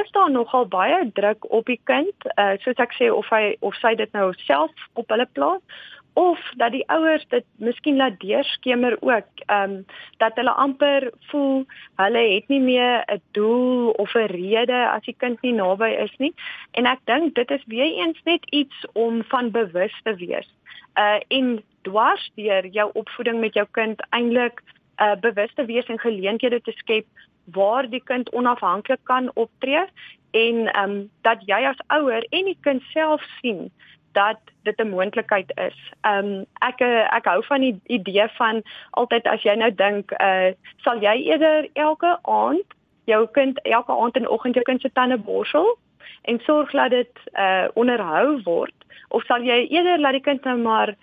is 0.00 0.10
daar 0.16 0.30
nogal 0.30 0.68
baie 0.72 1.00
druk 1.14 1.50
op 1.50 1.66
die 1.66 1.80
kind, 1.84 2.28
uh, 2.36 2.54
soos 2.64 2.80
ek 2.86 2.94
sê 2.96 3.10
of 3.12 3.28
hy 3.34 3.56
of 3.60 3.76
sy 3.82 3.94
dit 3.98 4.12
nou 4.16 4.30
self 4.46 4.86
op 4.94 5.10
hulle 5.10 5.26
plaas 5.34 5.82
of 6.12 6.40
dat 6.56 6.72
die 6.72 6.88
ouers 6.88 7.24
dit 7.28 7.44
miskien 7.56 7.96
laat 7.96 8.20
deurskemer 8.20 8.96
ook 9.00 9.28
ehm 9.46 9.70
um, 9.70 9.84
dat 10.16 10.34
hulle 10.34 10.50
amper 10.50 11.10
voel 11.30 11.66
hulle 11.96 12.22
het 12.34 12.48
nie 12.48 12.60
meer 12.60 13.04
'n 13.06 13.22
doel 13.30 13.90
of 13.90 14.14
'n 14.14 14.32
rede 14.32 14.88
as 14.88 15.04
die 15.04 15.14
kind 15.18 15.42
nie 15.42 15.52
naby 15.52 15.90
is 16.06 16.14
nie. 16.18 16.34
En 16.70 16.86
ek 16.86 16.98
dink 17.04 17.34
dit 17.34 17.50
is 17.50 17.64
weer 17.66 17.92
eens 18.02 18.20
net 18.24 18.44
iets 18.50 18.86
om 18.92 19.24
van 19.24 19.50
bewus 19.50 20.00
te 20.02 20.14
wees. 20.14 20.48
Uh 20.98 21.20
en 21.28 21.62
dwars 21.82 22.30
deur 22.34 22.66
jou 22.66 22.90
opvoeding 22.92 23.40
met 23.40 23.54
jou 23.54 23.66
kind 23.70 24.06
eintlik 24.10 24.62
uh 24.98 25.16
bewus 25.20 25.54
te 25.54 25.64
wees 25.64 25.86
en 25.86 25.98
geleenthede 25.98 26.60
te 26.60 26.72
skep 26.72 27.06
waar 27.44 27.88
die 27.90 28.02
kind 28.04 28.30
onafhanklik 28.32 29.00
kan 29.02 29.30
optree 29.34 29.84
en 30.30 30.66
ehm 30.72 30.90
um, 30.90 31.10
dat 31.20 31.38
jy 31.46 31.66
as 31.66 31.86
ouer 31.86 32.26
en 32.30 32.44
die 32.44 32.58
kind 32.60 32.82
self 32.82 33.22
sien 33.40 33.70
dat 34.12 34.38
dit 34.62 34.78
'n 34.78 34.88
moontlikheid 34.88 35.52
is. 35.54 35.92
Ehm 36.00 36.24
um, 36.24 36.46
ek 36.58 36.80
ek 37.18 37.24
hou 37.24 37.44
van 37.44 37.60
die 37.60 37.80
idee 37.86 38.28
van 38.28 38.62
altyd 38.90 39.26
as 39.26 39.42
jy 39.42 39.54
nou 39.54 39.74
dink, 39.74 40.12
uh 40.20 40.50
sal 40.76 41.00
jy 41.00 41.16
eerder 41.30 41.68
elke 41.72 42.18
aand 42.22 42.66
jou 43.04 43.26
kind 43.32 43.62
elke 43.62 43.92
aand 43.92 44.16
en 44.16 44.28
oggend 44.28 44.54
jou 44.54 44.64
kind 44.64 44.80
se 44.80 44.92
tande 44.92 45.18
borsel 45.18 45.78
en 46.22 46.40
sorg 46.40 46.70
dat 46.70 46.90
dit 46.90 47.14
uh 47.34 47.68
onderhou 47.74 48.40
word 48.44 48.74
of 49.08 49.24
sal 49.24 49.42
jy 49.42 49.66
eerder 49.68 50.00
laat 50.00 50.18
die 50.18 50.26
kind 50.28 50.44
nou 50.44 50.58
maar 50.58 50.94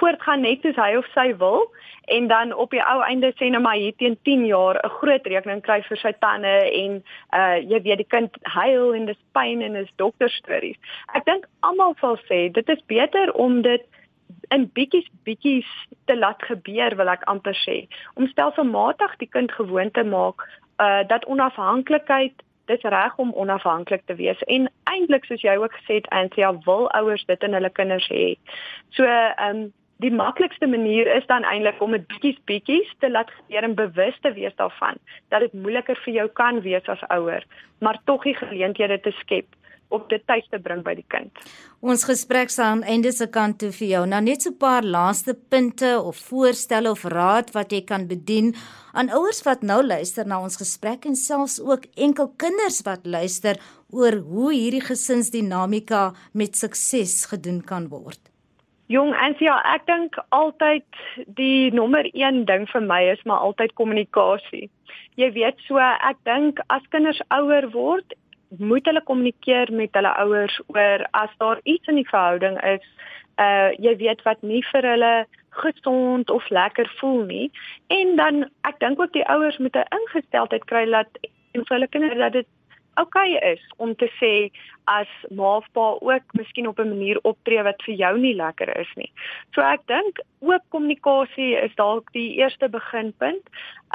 voortgaan 0.00 0.44
net 0.44 0.62
soos 0.62 0.78
hy 0.80 0.94
of 0.98 1.08
sy 1.14 1.28
wil 1.40 1.66
en 2.06 2.28
dan 2.30 2.52
op 2.52 2.70
die 2.70 2.82
ou 2.82 3.00
einde 3.02 3.32
sê 3.38 3.48
nou 3.50 3.60
maar 3.62 3.78
hier 3.80 3.94
teen 3.98 4.16
10 4.28 4.46
jaar 4.46 4.78
'n 4.82 4.94
groot 4.98 5.26
rekening 5.26 5.62
kry 5.62 5.82
vir 5.88 5.96
sy 5.96 6.12
tande 6.20 6.54
en 6.82 7.02
uh 7.40 7.56
jy 7.72 7.82
weet 7.82 8.02
die 8.02 8.12
kind 8.14 8.36
huil 8.42 8.94
en 8.94 9.06
dis 9.06 9.22
pyn 9.32 9.62
en 9.62 9.72
dis 9.72 9.92
dokter 9.96 10.30
stories. 10.30 10.78
Ek 11.14 11.24
dink 11.24 11.46
almal 11.60 11.94
sal 12.00 12.18
sê 12.30 12.52
dit 12.52 12.68
is 12.68 12.82
beter 12.86 13.32
om 13.34 13.62
dit 13.62 13.82
in 14.50 14.70
bietjies 14.78 15.08
bietjies 15.24 15.70
te 16.06 16.16
laat 16.16 16.42
gebeur 16.42 16.96
wil 16.96 17.08
ek 17.08 17.26
amper 17.26 17.56
sê 17.66 17.86
om 18.14 18.28
stelselmatig 18.28 19.16
die 19.18 19.30
kind 19.38 19.52
gewoond 19.52 19.94
te 19.94 20.04
maak 20.04 20.46
uh 20.78 21.02
dat 21.08 21.24
onafhanklikheid 21.24 22.42
dis 22.66 22.82
reg 22.82 23.16
om 23.16 23.32
onafhanklik 23.32 24.02
te 24.06 24.14
wees 24.14 24.42
en 24.46 24.70
eintlik 24.84 25.24
soos 25.24 25.42
jy 25.42 25.56
ook 25.56 25.74
gesê 25.80 25.98
het 26.00 26.08
Anthea 26.08 26.52
wil 26.66 26.90
ouers 26.98 27.24
dit 27.26 27.42
in 27.42 27.54
hulle 27.54 27.70
kinders 27.70 28.08
hê. 28.12 28.36
So 28.90 29.04
ehm 29.04 29.56
um, 29.56 29.72
die 30.04 30.12
maklikste 30.12 30.66
manier 30.66 31.08
is 31.16 31.26
dan 31.26 31.44
eintlik 31.48 31.80
om 31.82 31.94
dit 31.96 32.06
bietjies 32.10 32.40
bietjies 32.50 32.88
te 33.00 33.10
laat 33.10 33.30
gebeur 33.38 33.68
en 33.68 33.76
bewus 33.78 34.16
te 34.22 34.32
wees 34.36 34.56
daarvan 34.60 35.00
dat 35.32 35.46
dit 35.46 35.54
moeiliker 35.56 35.98
vir 36.04 36.14
jou 36.20 36.26
kan 36.40 36.60
wees 36.60 36.88
as 36.92 37.04
ouer, 37.08 37.44
maar 37.80 38.00
tog 38.04 38.26
die 38.28 38.36
geleenthede 38.36 39.00
te 39.00 39.14
skep 39.22 39.48
om 39.94 40.02
dit 40.10 40.22
tuis 40.26 40.46
te 40.50 40.58
bring 40.58 40.82
by 40.82 40.96
die 40.98 41.06
kind. 41.14 41.30
Ons 41.78 42.04
gesprek 42.08 42.50
staan 42.50 42.82
einde 42.82 43.12
se 43.14 43.28
kant 43.30 43.60
toe 43.62 43.70
vir 43.70 43.88
jou. 43.92 44.02
Nou 44.10 44.20
net 44.20 44.42
so 44.42 44.50
'n 44.50 44.58
paar 44.58 44.82
laaste 44.82 45.34
punte 45.34 46.02
of 46.02 46.16
voorstelle 46.16 46.90
of 46.90 47.04
raad 47.04 47.52
wat 47.54 47.70
jy 47.72 47.82
kan 47.84 48.06
bedien 48.06 48.54
aan 48.92 49.10
ouers 49.10 49.42
wat 49.44 49.62
nou 49.62 49.82
luister 49.82 50.26
na 50.26 50.42
ons 50.42 50.56
gesprek 50.56 51.04
en 51.06 51.14
selfs 51.14 51.60
ook 51.60 51.86
enkel 51.94 52.32
kinders 52.36 52.82
wat 52.82 53.06
luister 53.06 53.56
oor 53.90 54.12
hoe 54.12 54.52
hierdie 54.52 54.84
gesinsdinamika 54.84 56.14
met 56.32 56.56
sukses 56.56 57.26
gedoen 57.26 57.62
kan 57.64 57.88
word. 57.88 58.35
Jong 58.86 59.16
Ansia, 59.18 59.56
ek 59.66 59.86
dink 59.88 60.14
altyd 60.30 60.98
die 61.38 61.72
nommer 61.74 62.06
1 62.12 62.44
ding 62.46 62.68
vir 62.70 62.84
my 62.86 63.00
is 63.10 63.22
maar 63.26 63.42
altyd 63.42 63.74
kommunikasie. 63.74 64.68
Jy 65.18 65.30
weet 65.34 65.58
so, 65.66 65.80
ek 65.82 66.20
dink 66.28 66.60
as 66.70 66.86
kinders 66.92 67.18
ouer 67.34 67.66
word, 67.74 68.14
moet 68.62 68.86
hulle 68.86 69.02
kommunikeer 69.08 69.72
met 69.74 69.96
hulle 69.98 70.12
ouers 70.22 70.60
oor 70.70 71.02
as 71.18 71.34
daar 71.42 71.58
iets 71.64 71.90
in 71.90 71.98
die 71.98 72.06
verhouding 72.06 72.60
is, 72.62 72.86
uh 73.42 73.74
jy 73.82 73.96
weet 73.98 74.22
wat 74.28 74.46
nie 74.46 74.62
vir 74.70 74.86
hulle 74.94 75.14
gesond 75.58 76.30
of 76.30 76.46
lekker 76.54 76.86
voel 77.00 77.24
nie. 77.26 77.50
En 77.90 78.14
dan 78.20 78.44
ek 78.70 78.78
dink 78.84 79.02
ook 79.02 79.12
die 79.18 79.26
ouers 79.26 79.58
moet 79.58 79.74
'n 79.74 79.98
ingesteldheid 79.98 80.64
kry 80.70 80.84
dat 80.86 81.10
en 81.24 81.64
vir 81.64 81.74
hulle 81.74 81.88
kinders 81.90 82.22
dat 82.22 82.32
dit 82.38 82.48
oukei 83.00 83.36
okay 83.36 83.52
is 83.52 83.62
om 83.76 83.94
te 83.94 84.08
sê 84.20 84.50
as 84.84 85.10
ma 85.30 85.56
of 85.56 85.66
pa 85.72 85.86
ook 86.00 86.36
miskien 86.38 86.68
op 86.68 86.78
'n 86.80 86.88
manier 86.88 87.18
optree 87.22 87.62
wat 87.62 87.82
vir 87.86 87.94
jou 87.94 88.18
nie 88.18 88.34
lekker 88.34 88.76
is 88.78 88.92
nie. 88.96 89.12
So 89.54 89.60
ek 89.60 89.86
dink 89.86 90.20
oop 90.40 90.62
kommunikasie 90.68 91.56
is 91.56 91.74
dalk 91.74 92.12
die 92.12 92.36
eerste 92.36 92.68
beginpunt. 92.68 93.44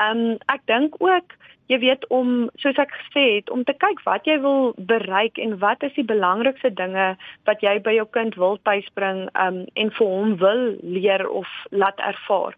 Um 0.02 0.38
ek 0.48 0.62
dink 0.66 0.96
ook 1.00 1.38
jy 1.72 1.80
weet 1.80 2.08
om 2.10 2.50
soos 2.60 2.78
ek 2.78 2.92
gesê 2.92 3.24
het 3.36 3.50
om 3.50 3.64
te 3.64 3.74
kyk 3.74 4.04
wat 4.04 4.28
jy 4.28 4.38
wil 4.44 4.74
bereik 4.78 5.38
en 5.38 5.60
wat 5.60 5.84
is 5.84 5.94
die 5.94 6.08
belangrikste 6.08 6.74
dinge 6.74 7.18
wat 7.46 7.62
jy 7.62 7.80
by 7.80 7.94
jou 7.96 8.08
kind 8.18 8.36
wil 8.36 8.58
tuisbring 8.68 9.30
um 9.46 9.66
en 9.74 9.92
vir 9.92 10.08
hom 10.08 10.38
wil 10.38 10.64
leer 10.84 11.30
of 11.30 11.48
laat 11.72 12.00
ervaar 12.00 12.58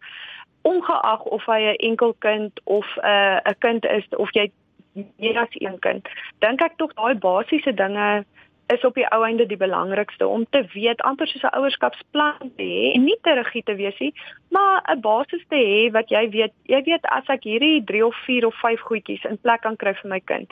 ongeag 0.63 1.23
of 1.35 1.45
hy 1.45 1.61
'n 1.61 1.75
enkel 1.89 2.15
kind 2.19 2.51
of 2.63 2.87
'n 2.97 3.05
uh, 3.05 3.39
'n 3.45 3.55
kind 3.59 3.85
is 3.85 4.05
of 4.17 4.29
jy 4.33 4.51
meer 4.93 5.37
as 5.37 5.53
een 5.59 5.79
kind. 5.79 6.07
Dink 6.39 6.61
ek 6.61 6.77
tog 6.77 6.93
daai 6.97 7.15
basiese 7.15 7.73
dinge 7.73 8.25
is 8.73 8.85
op 8.87 8.95
die 8.99 9.07
ou 9.15 9.21
einde 9.25 9.45
die 9.49 9.57
belangrikste 9.57 10.27
om 10.27 10.45
te 10.49 10.63
weet 10.73 11.01
amper 11.01 11.27
soos 11.27 11.43
'n 11.43 11.55
ouerskapsplan 11.59 12.51
te 12.57 12.63
hê 12.63 12.93
en 12.95 13.03
nie 13.03 13.17
te 13.21 13.33
rigied 13.33 13.65
te 13.65 13.75
wees 13.75 13.99
nie, 13.99 14.13
maar 14.51 14.81
'n 14.89 15.01
basis 15.01 15.43
te 15.49 15.55
hê 15.55 15.91
wat 15.91 16.09
jy 16.09 16.29
weet, 16.29 16.53
jy 16.63 16.81
weet 16.83 17.05
as 17.05 17.27
ek 17.27 17.43
hierdie 17.43 17.83
3 17.85 18.05
of 18.05 18.15
4 18.25 18.45
of 18.45 18.55
5 18.55 18.79
goedjies 18.79 19.25
in 19.25 19.37
plek 19.37 19.61
kan 19.61 19.77
kry 19.77 19.93
vir 19.93 20.09
my 20.09 20.19
kind 20.19 20.51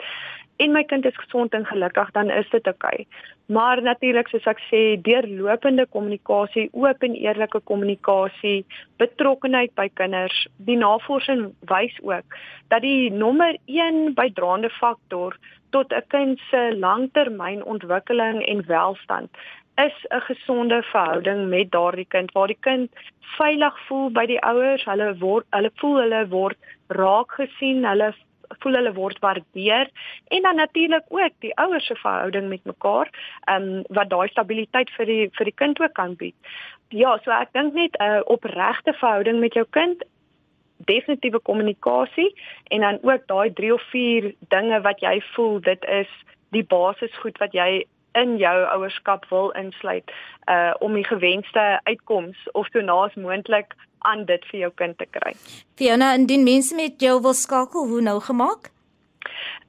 en 0.61 0.71
my 0.71 0.83
kind 0.83 1.05
is 1.05 1.17
gesond 1.17 1.53
en 1.57 1.65
gelukkig, 1.65 2.11
dan 2.11 2.29
is 2.29 2.49
dit 2.49 2.67
oukei. 2.67 2.93
Okay. 2.93 3.07
Maar 3.45 3.81
natuurlik 3.81 4.29
soos 4.31 4.45
ek 4.47 4.61
sê, 4.69 4.81
deurlopende 5.03 5.87
kommunikasie, 5.91 6.67
oop 6.77 7.03
en 7.07 7.15
eerlike 7.17 7.59
kommunikasie, 7.67 8.61
betrokkenheid 9.01 9.73
by 9.79 9.87
kinders. 9.99 10.45
Die 10.67 10.77
navorsing 10.79 11.49
wys 11.71 11.97
ook 12.05 12.37
dat 12.71 12.85
die 12.85 13.09
nommer 13.11 13.57
1 13.65 14.13
bydraende 14.15 14.69
faktor 14.77 15.35
tot 15.71 15.93
'n 15.93 16.07
kind 16.07 16.39
se 16.49 16.61
langtermynontwikkeling 16.85 18.45
en 18.45 18.65
welstand 18.67 19.29
is 19.75 19.97
'n 20.09 20.21
gesonde 20.21 20.83
verhouding 20.83 21.47
met 21.49 21.71
daardie 21.71 22.07
kind 22.07 22.31
waar 22.31 22.47
die 22.47 22.59
kind 22.59 22.89
veilig 23.37 23.79
voel 23.87 24.09
by 24.11 24.25
die 24.25 24.41
ouers, 24.41 24.83
hulle 24.85 25.17
word 25.17 25.45
hulle 25.49 25.71
voel 25.75 25.97
hulle 26.01 26.27
word 26.27 26.57
raak 26.87 27.31
gesien, 27.39 27.85
hulle 27.85 28.13
voel 28.59 28.75
hulle 28.79 28.93
word 28.93 29.19
waardeer 29.19 29.89
en 30.27 30.41
dan 30.41 30.55
natuurlik 30.55 31.03
ook 31.07 31.33
die 31.39 31.55
ouers 31.55 31.85
se 31.85 31.95
verhouding 31.95 32.49
met 32.49 32.63
mekaar, 32.63 33.09
ehm 33.45 33.63
um, 33.63 33.83
wat 33.89 34.09
daai 34.09 34.27
stabiliteit 34.27 34.89
vir 34.97 35.05
die 35.05 35.29
vir 35.37 35.45
die 35.45 35.59
kind 35.63 35.81
ook 35.81 35.93
kan 35.93 36.15
bied. 36.15 36.35
Ja, 36.89 37.17
so 37.23 37.31
ek 37.31 37.53
dink 37.53 37.73
net 37.73 37.95
'n 37.99 38.03
uh, 38.03 38.21
opregte 38.25 38.93
verhouding 38.93 39.39
met 39.39 39.53
jou 39.53 39.65
kind 39.69 40.03
definitiewe 40.85 41.39
kommunikasie 41.39 42.29
en 42.63 42.81
dan 42.81 42.99
ook 43.01 43.27
daai 43.27 43.53
3 43.53 43.73
of 43.73 43.83
4 43.91 44.33
dinge 44.53 44.81
wat 44.81 44.99
jy 44.99 45.21
voel 45.35 45.59
dit 45.61 45.85
is 45.85 46.11
die 46.49 46.63
basisgoed 46.63 47.37
wat 47.37 47.53
jy 47.53 47.85
in 48.19 48.35
jou 48.37 48.57
ouerskap 48.73 49.25
wil 49.29 49.51
insluit 49.51 50.11
uh 50.51 50.73
om 50.79 50.93
die 50.93 51.07
gewenste 51.07 51.79
uitkoms 51.83 52.37
of 52.51 52.67
so 52.73 52.81
naas 52.81 53.15
moontlik 53.15 53.75
aan 54.01 54.25
dit 54.25 54.45
vir 54.51 54.59
jou 54.59 54.71
kind 54.75 54.97
te 54.97 55.05
kry. 55.05 55.33
Fiona, 55.77 56.13
indien 56.17 56.43
mense 56.43 56.75
met 56.75 57.01
jou 57.01 57.19
wil 57.21 57.33
skakel, 57.37 57.87
hoe 57.87 58.01
nou 58.01 58.19
gemaak? 58.19 58.71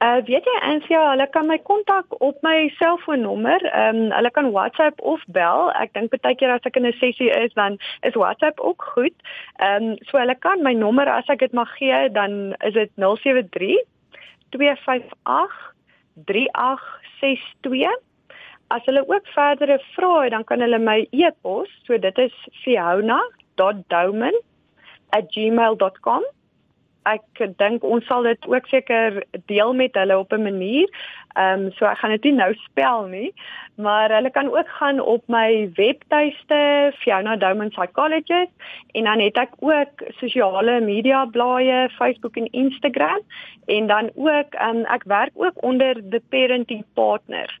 Uh 0.03 0.19
weet 0.27 0.47
jy 0.49 0.55
Ansia, 0.67 1.01
hulle 1.11 1.27
kan 1.31 1.47
my 1.47 1.57
kontak 1.69 2.15
op 2.27 2.37
my 2.45 2.57
selfoonnommer. 2.79 3.61
Ehm 3.69 3.95
um, 3.95 4.11
hulle 4.11 4.31
kan 4.31 4.51
WhatsApp 4.51 5.01
of 5.01 5.21
bel. 5.37 5.71
Ek 5.79 5.93
dink 5.93 6.11
baie 6.25 6.35
keer 6.35 6.51
as 6.53 6.65
ek 6.69 6.77
in 6.81 6.87
'n 6.89 6.93
sessie 6.99 7.31
is, 7.31 7.53
dan 7.59 7.77
is 8.01 8.19
WhatsApp 8.23 8.59
ook 8.59 8.81
goed. 8.95 9.15
Ehm 9.59 9.83
um, 9.83 9.95
so 10.09 10.17
hulle 10.17 10.35
kan 10.35 10.63
my 10.63 10.73
nommer 10.73 11.07
as 11.09 11.29
ek 11.29 11.39
dit 11.45 11.53
mag 11.53 11.77
gee, 11.77 12.09
dan 12.09 12.55
is 12.61 12.73
dit 12.73 12.91
073 12.97 13.77
258 14.57 15.73
3862. 16.25 17.87
As 18.67 18.85
hulle 18.85 19.07
ook 19.07 19.27
verdere 19.37 19.79
vrae 19.95 20.23
het, 20.23 20.31
dan 20.31 20.43
kan 20.43 20.59
hulle 20.59 20.79
my 20.79 21.07
e-pos. 21.11 21.69
So 21.85 21.97
dit 21.97 22.17
is 22.17 22.33
Fiona 22.63 23.21
fiona.douman@gmail.com. 23.55 26.23
Ek 27.09 27.41
dink 27.57 27.83
ons 27.83 28.05
sal 28.07 28.23
dit 28.23 28.47
ook 28.47 28.67
seker 28.71 29.23
deel 29.51 29.73
met 29.73 29.95
hulle 29.99 30.17
op 30.17 30.33
'n 30.33 30.43
manier. 30.43 30.87
Ehm 31.33 31.65
um, 31.65 31.71
so 31.71 31.85
ek 31.85 31.97
gaan 31.97 32.11
dit 32.13 32.23
nie 32.23 32.33
nou 32.33 32.53
spel 32.53 33.05
nie, 33.09 33.33
maar 33.75 34.11
hulle 34.11 34.29
kan 34.29 34.49
ook 34.53 34.69
gaan 34.69 34.99
op 34.99 35.23
my 35.27 35.69
webtuiste 35.75 36.91
Fiona 37.01 37.35
Doman 37.35 37.69
Psychologist 37.69 38.53
en 38.91 39.03
dan 39.03 39.19
het 39.19 39.37
ek 39.37 39.49
ook 39.59 40.03
sosiale 40.19 40.79
media 40.81 41.25
blaaie 41.25 41.89
Facebook 41.89 42.35
en 42.37 42.51
Instagram 42.51 43.21
en 43.65 43.87
dan 43.87 44.11
ook 44.15 44.53
ehm 44.53 44.77
um, 44.77 44.85
ek 44.85 45.03
werk 45.03 45.31
ook 45.33 45.63
onder 45.63 45.95
the 46.09 46.21
parenting 46.29 46.85
partner. 46.93 47.59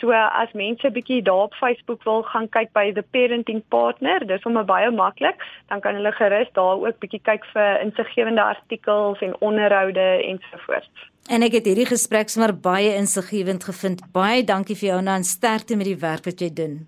So 0.00 0.10
as 0.10 0.52
mense 0.52 0.90
bietjie 0.90 1.22
daar 1.22 1.46
op 1.46 1.54
Facebook 1.54 2.02
wil 2.02 2.22
gaan 2.22 2.48
kyk 2.48 2.72
by 2.72 2.92
the 2.92 3.04
parenting 3.14 3.62
partner, 3.68 4.26
dis 4.26 4.42
sommer 4.42 4.64
baie 4.64 4.90
maklik, 4.90 5.42
dan 5.68 5.80
kan 5.80 5.94
hulle 5.94 6.12
gerus 6.12 6.50
daar 6.58 6.82
ook 6.82 6.98
bietjie 6.98 7.20
kyk 7.22 7.46
vir 7.52 7.80
insiggewende 7.84 8.42
artikels 8.42 9.22
en 9.22 9.36
onderhoude 9.40 10.06
ensovoorts. 10.24 11.10
En 11.30 11.42
ek 11.46 11.60
het 11.60 11.70
hierdie 11.70 11.88
gesprek 11.88 12.28
sommer 12.28 12.52
baie 12.52 12.94
insiggewend 12.98 13.64
gevind. 13.64 14.02
Baie 14.12 14.44
dankie 14.44 14.76
vir 14.76 14.88
jou 14.90 14.98
en 15.00 15.24
sterkte 15.24 15.76
met 15.76 15.88
die 15.88 16.00
werk 16.00 16.26
wat 16.28 16.40
jy 16.40 16.50
doen. 16.52 16.82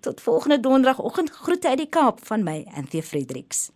Tot 0.07 0.21
volgende 0.21 0.59
donderdagoggend 0.59 1.29
groete 1.29 1.67
uit 1.67 1.77
die 1.77 1.89
Kaap 1.89 2.19
van 2.25 2.43
my 2.43 2.67
Anthea 2.75 3.01
Fredericks. 3.01 3.71